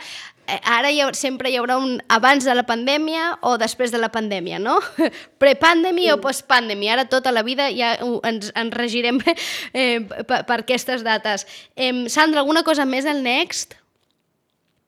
ara 0.46 0.90
hi 0.90 1.00
ha, 1.00 1.12
sempre 1.14 1.50
hi 1.50 1.56
haurà 1.56 1.76
un 1.78 2.02
abans 2.12 2.44
de 2.44 2.54
la 2.54 2.64
pandèmia 2.68 3.38
o 3.46 3.56
després 3.60 3.92
de 3.92 3.98
la 4.00 4.10
pandèmia, 4.12 4.58
no? 4.58 4.80
Prepandèmia 5.42 6.12
sí. 6.12 6.16
o 6.16 6.20
postpandèmia. 6.22 6.92
Ara 6.96 7.04
tota 7.10 7.32
la 7.32 7.42
vida 7.46 7.68
ja 7.74 7.94
ens, 8.28 8.52
ens 8.58 8.74
regirem 8.74 9.20
eh, 9.28 10.00
per, 10.02 10.42
per 10.48 10.58
aquestes 10.60 11.04
dates. 11.06 11.46
Eh, 11.76 12.08
Sandra, 12.12 12.40
alguna 12.42 12.62
cosa 12.66 12.84
més 12.88 13.04
del 13.08 13.22
Next? 13.22 13.76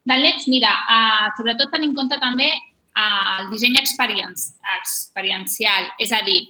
Del 0.05 0.21
Next, 0.21 0.47
mira, 0.51 0.71
uh, 0.85 1.31
sobretot 1.37 1.71
tenint 1.73 1.91
en 1.91 1.97
compte 1.97 2.17
també 2.21 2.51
uh, 2.51 3.39
el 3.39 3.49
disseny 3.49 3.77
experiencial, 3.81 5.83
és 5.97 6.11
a 6.13 6.21
dir, 6.27 6.41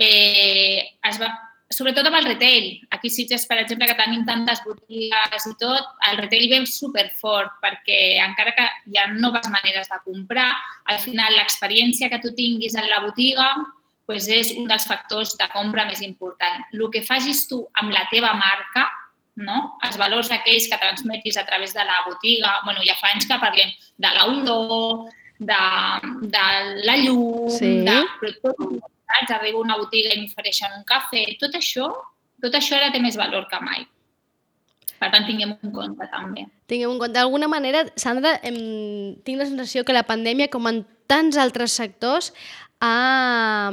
eh, 0.00 0.78
es 1.06 1.20
va, 1.22 1.28
sobretot 1.70 2.06
amb 2.08 2.18
el 2.18 2.26
retail. 2.32 2.64
Aquí 3.00 3.08
a 3.08 3.14
Sitges, 3.14 3.46
per 3.48 3.56
exemple, 3.62 3.88
que 3.88 3.96
tenim 3.96 4.26
tantes 4.28 4.60
botigues 4.60 5.46
i 5.48 5.54
tot, 5.56 5.86
el 6.10 6.18
retail 6.20 6.50
ve 6.52 6.60
superfort 6.68 7.56
perquè 7.64 8.20
encara 8.20 8.52
que 8.52 8.66
hi 8.92 9.00
ha 9.00 9.06
noves 9.14 9.48
maneres 9.48 9.88
de 9.88 9.98
comprar, 10.04 10.50
al 10.84 11.00
final 11.00 11.32
l'experiència 11.38 12.10
que 12.12 12.20
tu 12.20 12.34
tinguis 12.36 12.76
en 12.76 12.90
la 12.92 13.00
botiga 13.06 13.48
pues 14.10 14.26
és 14.28 14.50
un 14.58 14.66
dels 14.66 14.84
factors 14.90 15.36
de 15.38 15.46
compra 15.52 15.84
més 15.86 16.00
important. 16.02 16.64
El 16.74 16.88
que 16.90 17.04
facis 17.06 17.44
tu 17.46 17.60
amb 17.78 17.92
la 17.94 18.02
teva 18.10 18.32
marca, 18.34 18.88
no? 19.38 19.78
els 19.86 19.96
valors 19.96 20.32
aquells 20.34 20.66
que 20.68 20.78
transmetis 20.82 21.38
a 21.38 21.46
través 21.46 21.72
de 21.72 21.84
la 21.86 22.00
botiga, 22.08 22.56
bueno, 22.64 22.82
ja 22.84 22.98
fa 22.98 23.14
anys 23.14 23.28
que 23.30 23.38
parlem 23.38 23.70
de 24.02 24.10
l'olor, 24.16 25.06
de, 25.38 25.60
de 26.26 26.46
la 26.84 26.96
llum, 27.00 27.48
Sí. 27.54 27.70
de, 27.86 28.00
però 28.20 28.34
tot, 28.42 28.82
saps? 29.06 29.30
Arribo 29.38 29.62
a 29.62 29.68
una 29.68 29.78
botiga 29.78 30.12
i 30.14 30.20
m'ofereixen 30.20 30.74
un 30.76 30.84
cafè. 30.84 31.24
Tot 31.40 31.54
això, 31.54 31.88
tot 32.42 32.56
això 32.56 32.78
ara 32.78 32.92
té 32.94 33.00
més 33.02 33.18
valor 33.20 33.46
que 33.50 33.60
mai. 33.64 33.86
Per 35.00 35.08
tant, 35.08 35.24
tinguem 35.24 35.54
en 35.56 35.72
compte 35.72 36.06
també. 36.12 36.44
Tinguem 36.68 36.90
en 36.92 36.98
compte. 37.00 37.16
D'alguna 37.16 37.48
manera, 37.48 37.86
Sandra, 37.96 38.34
em, 38.44 39.14
tinc 39.24 39.40
la 39.40 39.48
sensació 39.48 39.84
que 39.84 39.96
la 39.96 40.04
pandèmia, 40.04 40.50
com 40.52 40.68
en 40.68 40.82
tants 41.08 41.38
altres 41.40 41.72
sectors, 41.72 42.34
ha, 42.84 43.72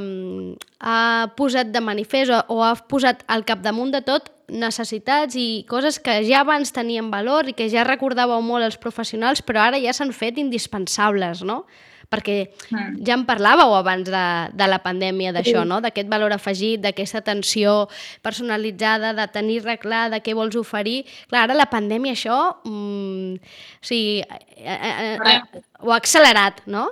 ha 0.80 1.28
posat 1.36 1.72
de 1.72 1.82
manifest 1.84 2.32
o, 2.32 2.40
o 2.56 2.64
ha 2.64 2.74
posat 2.92 3.24
al 3.28 3.44
capdamunt 3.48 3.92
de 3.96 4.02
tot 4.08 4.32
necessitats 4.48 5.36
i 5.36 5.66
coses 5.68 6.00
que 6.00 6.22
ja 6.28 6.46
abans 6.46 6.72
tenien 6.76 7.12
valor 7.12 7.52
i 7.52 7.56
que 7.56 7.68
ja 7.72 7.84
recordàveu 7.88 8.40
molt 8.44 8.68
els 8.68 8.80
professionals, 8.80 9.44
però 9.44 9.68
ara 9.68 9.84
ja 9.84 9.92
s'han 9.96 10.16
fet 10.16 10.40
indispensables, 10.40 11.44
no? 11.44 11.66
Perquè 12.08 12.38
Mm. 12.72 13.02
ja 13.08 13.16
en 13.18 13.26
parlàveu 13.28 13.74
abans 13.76 14.08
de, 14.08 14.26
de 14.56 14.68
la 14.68 14.80
pandèmia 14.80 15.34
d'això, 15.36 15.66
no? 15.68 15.82
D'aquest 15.84 16.08
valor 16.08 16.32
afegit, 16.32 16.80
d'aquesta 16.82 17.20
atenció 17.20 17.88
personalitzada, 18.24 19.14
de 19.14 19.26
tenir-ne 19.28 19.78
clar 19.78 20.10
de 20.14 20.22
què 20.24 20.36
vols 20.36 20.56
oferir. 20.56 21.04
Clar, 21.28 21.44
ara 21.48 21.58
la 21.58 21.68
pandèmia 21.68 22.16
això 22.16 22.38
mm, 22.64 23.34
o 23.36 23.90
sigui, 23.90 24.22
eh, 24.22 24.78
eh, 24.78 25.18
eh, 25.18 25.62
ho 25.80 25.92
ha 25.92 26.00
accelerat, 26.00 26.64
no? 26.66 26.88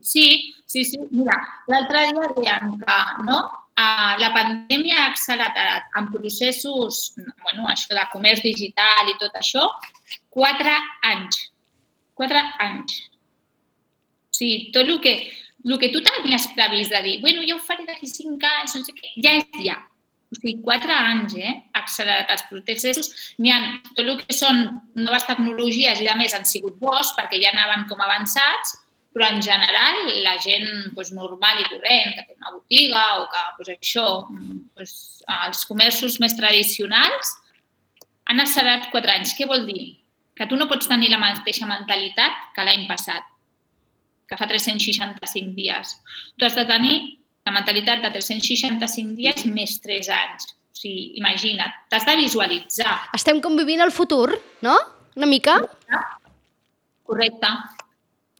Sí, 0.00 0.54
sí, 0.66 0.84
sí. 0.84 0.98
Mira, 1.10 1.36
l'altre 1.68 2.06
dia 2.12 2.28
deien 2.36 2.76
que 2.80 2.98
no, 3.26 3.38
uh, 3.76 4.12
la 4.22 4.30
pandèmia 4.34 4.98
ha 5.00 5.08
accelerat 5.10 5.96
en 5.98 6.10
processos, 6.12 7.14
bueno, 7.42 7.66
això 7.68 7.96
de 7.98 8.06
comerç 8.12 8.44
digital 8.46 9.10
i 9.10 9.16
tot 9.20 9.34
això, 9.40 9.68
quatre 10.30 10.74
anys. 11.10 11.48
Quatre 12.14 12.42
anys. 12.62 13.00
Sigui, 14.42 14.72
tot 14.74 14.90
el 14.90 14.98
que, 15.04 15.14
el 15.62 15.78
que 15.78 15.92
tu 15.94 16.02
tenies 16.02 16.48
previst 16.56 16.90
de 16.90 17.00
dir, 17.06 17.16
bueno, 17.22 17.46
ja 17.46 17.54
ho 17.54 17.62
faré 17.62 17.86
d'aquí 17.86 18.10
cinc 18.10 18.42
anys, 18.48 18.74
no 18.74 18.82
sé 18.82 18.94
què, 18.96 19.14
ja 19.22 19.38
és 19.38 19.62
ja. 19.62 19.78
O 20.32 20.38
sigui, 20.38 20.56
quatre 20.64 20.94
anys, 20.96 21.36
eh? 21.36 21.52
Accelerat 21.78 22.30
els 22.32 22.44
processos. 22.48 23.10
N'hi 23.38 23.52
ha 23.52 23.58
tot 23.92 24.02
el 24.02 24.16
que 24.22 24.34
són 24.34 24.64
noves 24.96 25.26
tecnologies 25.28 26.00
i, 26.00 26.08
a 26.08 26.16
més, 26.18 26.34
han 26.34 26.48
sigut 26.48 26.78
bons 26.80 27.12
perquè 27.18 27.38
ja 27.42 27.52
anaven 27.52 27.84
com 27.90 28.00
avançats, 28.00 28.78
però 29.12 29.28
en 29.28 29.42
general 29.44 30.06
la 30.24 30.38
gent 30.40 30.68
doncs, 30.96 31.12
normal 31.12 31.60
i 31.60 31.68
corrent, 31.68 32.14
que 32.16 32.24
té 32.24 32.36
una 32.38 32.54
botiga 32.56 33.02
o 33.20 33.26
que 33.28 33.42
doncs, 33.58 33.72
això, 33.76 34.06
doncs, 34.80 34.94
els 35.36 35.66
comerços 35.68 36.16
més 36.24 36.34
tradicionals 36.38 37.36
han 38.32 38.40
accelerat 38.40 38.88
quatre 38.94 39.12
anys. 39.12 39.36
Què 39.36 39.46
vol 39.50 39.68
dir? 39.68 39.98
Que 40.32 40.48
tu 40.48 40.56
no 40.56 40.66
pots 40.70 40.88
tenir 40.88 41.12
la 41.12 41.20
mateixa 41.20 41.68
mentalitat 41.68 42.54
que 42.56 42.64
l'any 42.64 42.88
passat, 42.88 43.28
que 44.32 44.38
fa 44.40 44.48
365 44.48 45.52
dies. 45.54 45.92
Tu 46.40 46.46
has 46.48 46.56
de 46.56 46.64
tenir 46.68 46.96
la 47.44 47.52
mentalitat 47.52 48.00
de 48.00 48.10
365 48.16 49.14
dies 49.18 49.44
més 49.52 49.76
3 49.84 50.08
anys. 50.16 50.48
O 50.72 50.78
sigui, 50.82 51.12
imagina't, 51.20 51.74
t'has 51.92 52.06
de 52.08 52.16
visualitzar. 52.16 52.94
Estem 53.14 53.42
convivint 53.44 53.82
al 53.84 53.92
futur, 53.92 54.32
no? 54.64 54.78
Una 55.20 55.28
mica? 55.28 55.58
Correcte. 57.04 57.50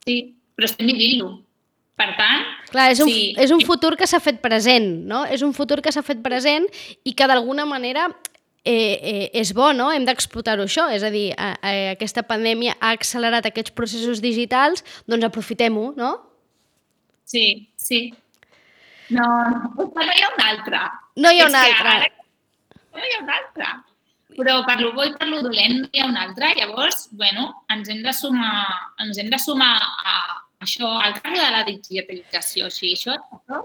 Sí, 0.07 0.17
però 0.57 0.67
estem 0.71 0.89
vivint-lo. 0.89 1.35
Per 1.99 2.09
tant, 2.17 2.47
Clar, 2.73 2.87
és 2.91 3.01
un, 3.05 3.09
Sí. 3.13 3.35
és 3.37 3.51
un 3.53 3.61
futur 3.61 3.93
que 4.01 4.07
s'ha 4.09 4.19
fet 4.19 4.41
present, 4.41 5.05
no? 5.07 5.27
És 5.27 5.43
un 5.45 5.53
futur 5.53 5.83
que 5.85 5.93
s'ha 5.93 6.03
fet 6.03 6.23
present 6.25 6.65
i 7.05 7.13
que 7.13 7.27
d'alguna 7.29 7.67
manera 7.69 8.09
eh, 8.65 8.99
eh, 9.03 9.31
és 9.41 9.53
bo, 9.55 9.73
no? 9.77 9.91
Hem 9.93 10.05
d'explotar-ho 10.09 10.67
això, 10.67 10.89
és 10.95 11.03
a 11.03 11.11
dir, 11.11 11.31
eh, 11.33 11.55
eh, 11.63 11.87
aquesta 11.93 12.23
pandèmia 12.23 12.77
ha 12.81 12.93
accelerat 12.97 13.47
aquests 13.47 13.75
processos 13.75 14.23
digitals, 14.23 14.85
doncs 15.07 15.31
aprofitem-ho, 15.31 15.93
no? 15.97 16.13
sí, 17.33 17.73
sí. 17.77 18.13
No, 19.09 19.25
no, 19.25 19.87
hi 20.13 20.23
ha 20.23 20.29
un 20.33 20.43
altre. 20.45 20.83
No 21.17 21.33
hi 21.33 21.41
ha 21.41 21.47
És 21.47 21.53
un 21.53 21.57
que 21.57 21.65
altre. 21.71 21.95
Ara, 21.95 22.11
no 22.93 23.07
hi 23.07 23.17
ha 23.17 23.23
un 23.23 23.33
altre. 23.39 23.73
Però 24.37 24.55
per 24.65 24.79
lo 24.81 24.93
bo 24.97 25.05
i 25.05 25.13
per 25.17 25.29
lo 25.29 25.43
dolent 25.45 25.75
no 25.81 25.89
hi 25.93 26.01
ha 26.01 26.09
un 26.09 26.17
altre. 26.17 26.53
Llavors, 26.59 27.09
bueno, 27.21 27.49
ens 27.73 27.91
hem 27.93 28.01
de 28.05 28.15
sumar, 28.17 28.55
ens 29.05 29.21
hem 29.21 29.29
de 29.33 29.41
sumar 29.41 29.75
a 29.81 30.17
això, 30.65 30.89
al 31.03 31.19
carro 31.21 31.41
de 31.41 31.51
la 31.57 31.65
digitalització. 31.69 32.71
O 32.71 32.73
sigui, 32.73 32.95
això, 32.97 33.19
això 33.41 33.61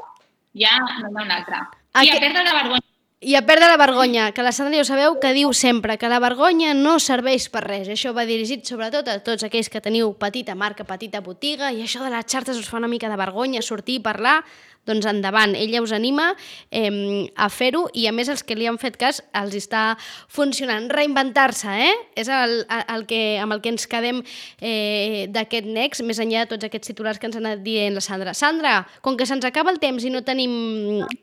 ja 0.64 0.76
no 0.82 1.12
hi 1.12 1.14
ha 1.14 1.26
un 1.28 1.36
altre. 1.40 1.64
I 2.04 2.12
a 2.12 2.20
perdre 2.24 2.44
la 2.44 2.60
vergonya. 2.62 2.87
I 3.20 3.34
a 3.34 3.42
perdre 3.48 3.66
la 3.66 3.78
vergonya, 3.78 4.32
que 4.32 4.44
la 4.46 4.52
Sandra 4.54 4.78
ja 4.78 4.84
ho 4.84 4.86
sabeu 4.86 5.16
que 5.18 5.32
diu 5.34 5.50
sempre 5.58 5.96
que 5.98 6.06
la 6.06 6.20
vergonya 6.22 6.76
no 6.78 7.00
serveix 7.02 7.48
per 7.50 7.64
res. 7.64 7.88
Això 7.90 8.12
va 8.14 8.28
dirigit 8.30 8.70
sobretot 8.70 9.08
a 9.10 9.16
tots 9.26 9.42
aquells 9.42 9.72
que 9.74 9.82
teniu 9.82 10.12
petita 10.22 10.54
marca, 10.54 10.86
petita 10.86 11.24
botiga, 11.26 11.72
i 11.74 11.82
això 11.82 12.04
de 12.06 12.12
les 12.14 12.30
xarxes 12.30 12.62
us 12.62 12.70
fa 12.70 12.78
una 12.78 12.92
mica 12.92 13.10
de 13.10 13.18
vergonya 13.18 13.66
sortir 13.66 13.98
i 13.98 14.04
parlar, 14.06 14.44
doncs 14.88 15.08
endavant. 15.10 15.56
Ella 15.58 15.82
us 15.84 15.94
anima 15.96 16.32
eh, 16.72 17.28
a 17.36 17.50
fer-ho 17.54 17.86
i 17.94 18.08
a 18.08 18.14
més 18.16 18.32
els 18.32 18.44
que 18.48 18.58
li 18.58 18.68
han 18.70 18.80
fet 18.82 18.98
cas 19.00 19.22
els 19.38 19.56
està 19.58 19.84
funcionant. 20.32 20.90
Reinventar-se, 20.94 21.76
eh? 21.88 21.94
És 22.18 22.32
el, 22.32 22.62
el 22.68 23.06
que, 23.10 23.22
amb 23.44 23.56
el 23.56 23.62
que 23.64 23.74
ens 23.76 23.88
quedem 23.90 24.24
eh, 24.60 25.28
d'aquest 25.34 25.68
next, 25.68 26.06
més 26.08 26.22
enllà 26.24 26.46
de 26.46 26.56
tots 26.56 26.68
aquests 26.68 26.94
titulars 26.94 27.20
que 27.20 27.30
ens 27.30 27.38
ha 27.38 27.44
anat 27.44 27.64
dient 27.66 27.98
la 27.98 28.04
Sandra. 28.04 28.34
Sandra, 28.38 28.80
com 29.06 29.18
que 29.20 29.28
se'ns 29.30 29.46
acaba 29.48 29.74
el 29.74 29.82
temps 29.84 30.06
i 30.08 30.14
no 30.14 30.24
tenim 30.26 30.56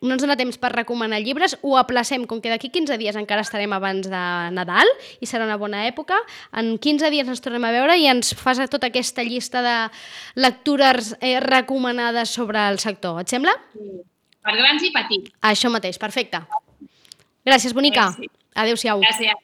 no 0.04 0.14
ens 0.14 0.22
dona 0.22 0.36
temps 0.38 0.58
per 0.60 0.72
recomanar 0.74 1.20
llibres, 1.22 1.56
ho 1.62 1.76
aplacem, 1.80 2.26
com 2.28 2.40
que 2.44 2.52
d'aquí 2.52 2.70
15 2.74 2.98
dies 3.00 3.16
encara 3.18 3.44
estarem 3.44 3.72
abans 3.76 4.08
de 4.10 4.24
Nadal 4.54 4.90
i 5.20 5.28
serà 5.28 5.46
una 5.48 5.58
bona 5.60 5.84
època. 5.88 6.18
En 6.56 6.74
15 6.78 7.10
dies 7.14 7.28
ens 7.30 7.42
tornem 7.44 7.64
a 7.64 7.72
veure 7.74 7.96
i 7.98 8.08
ens 8.10 8.34
fas 8.38 8.60
tota 8.70 8.90
aquesta 8.90 9.24
llista 9.26 9.62
de 9.64 9.76
lectures 10.40 11.14
eh, 11.20 11.38
recomanades 11.40 12.30
sobre 12.30 12.62
el 12.68 12.78
sector. 12.82 13.20
Et 13.22 13.30
sembla? 13.30 13.53
Per 14.44 14.54
grans 14.58 14.84
i 14.84 14.90
petits. 14.94 15.32
Això 15.50 15.70
mateix, 15.72 15.98
perfecte. 16.00 16.42
Gràcies, 17.44 17.74
bonica. 17.76 18.10
Merci. 18.12 18.30
Adéu-siau. 18.54 19.00
Gràcies. 19.02 19.34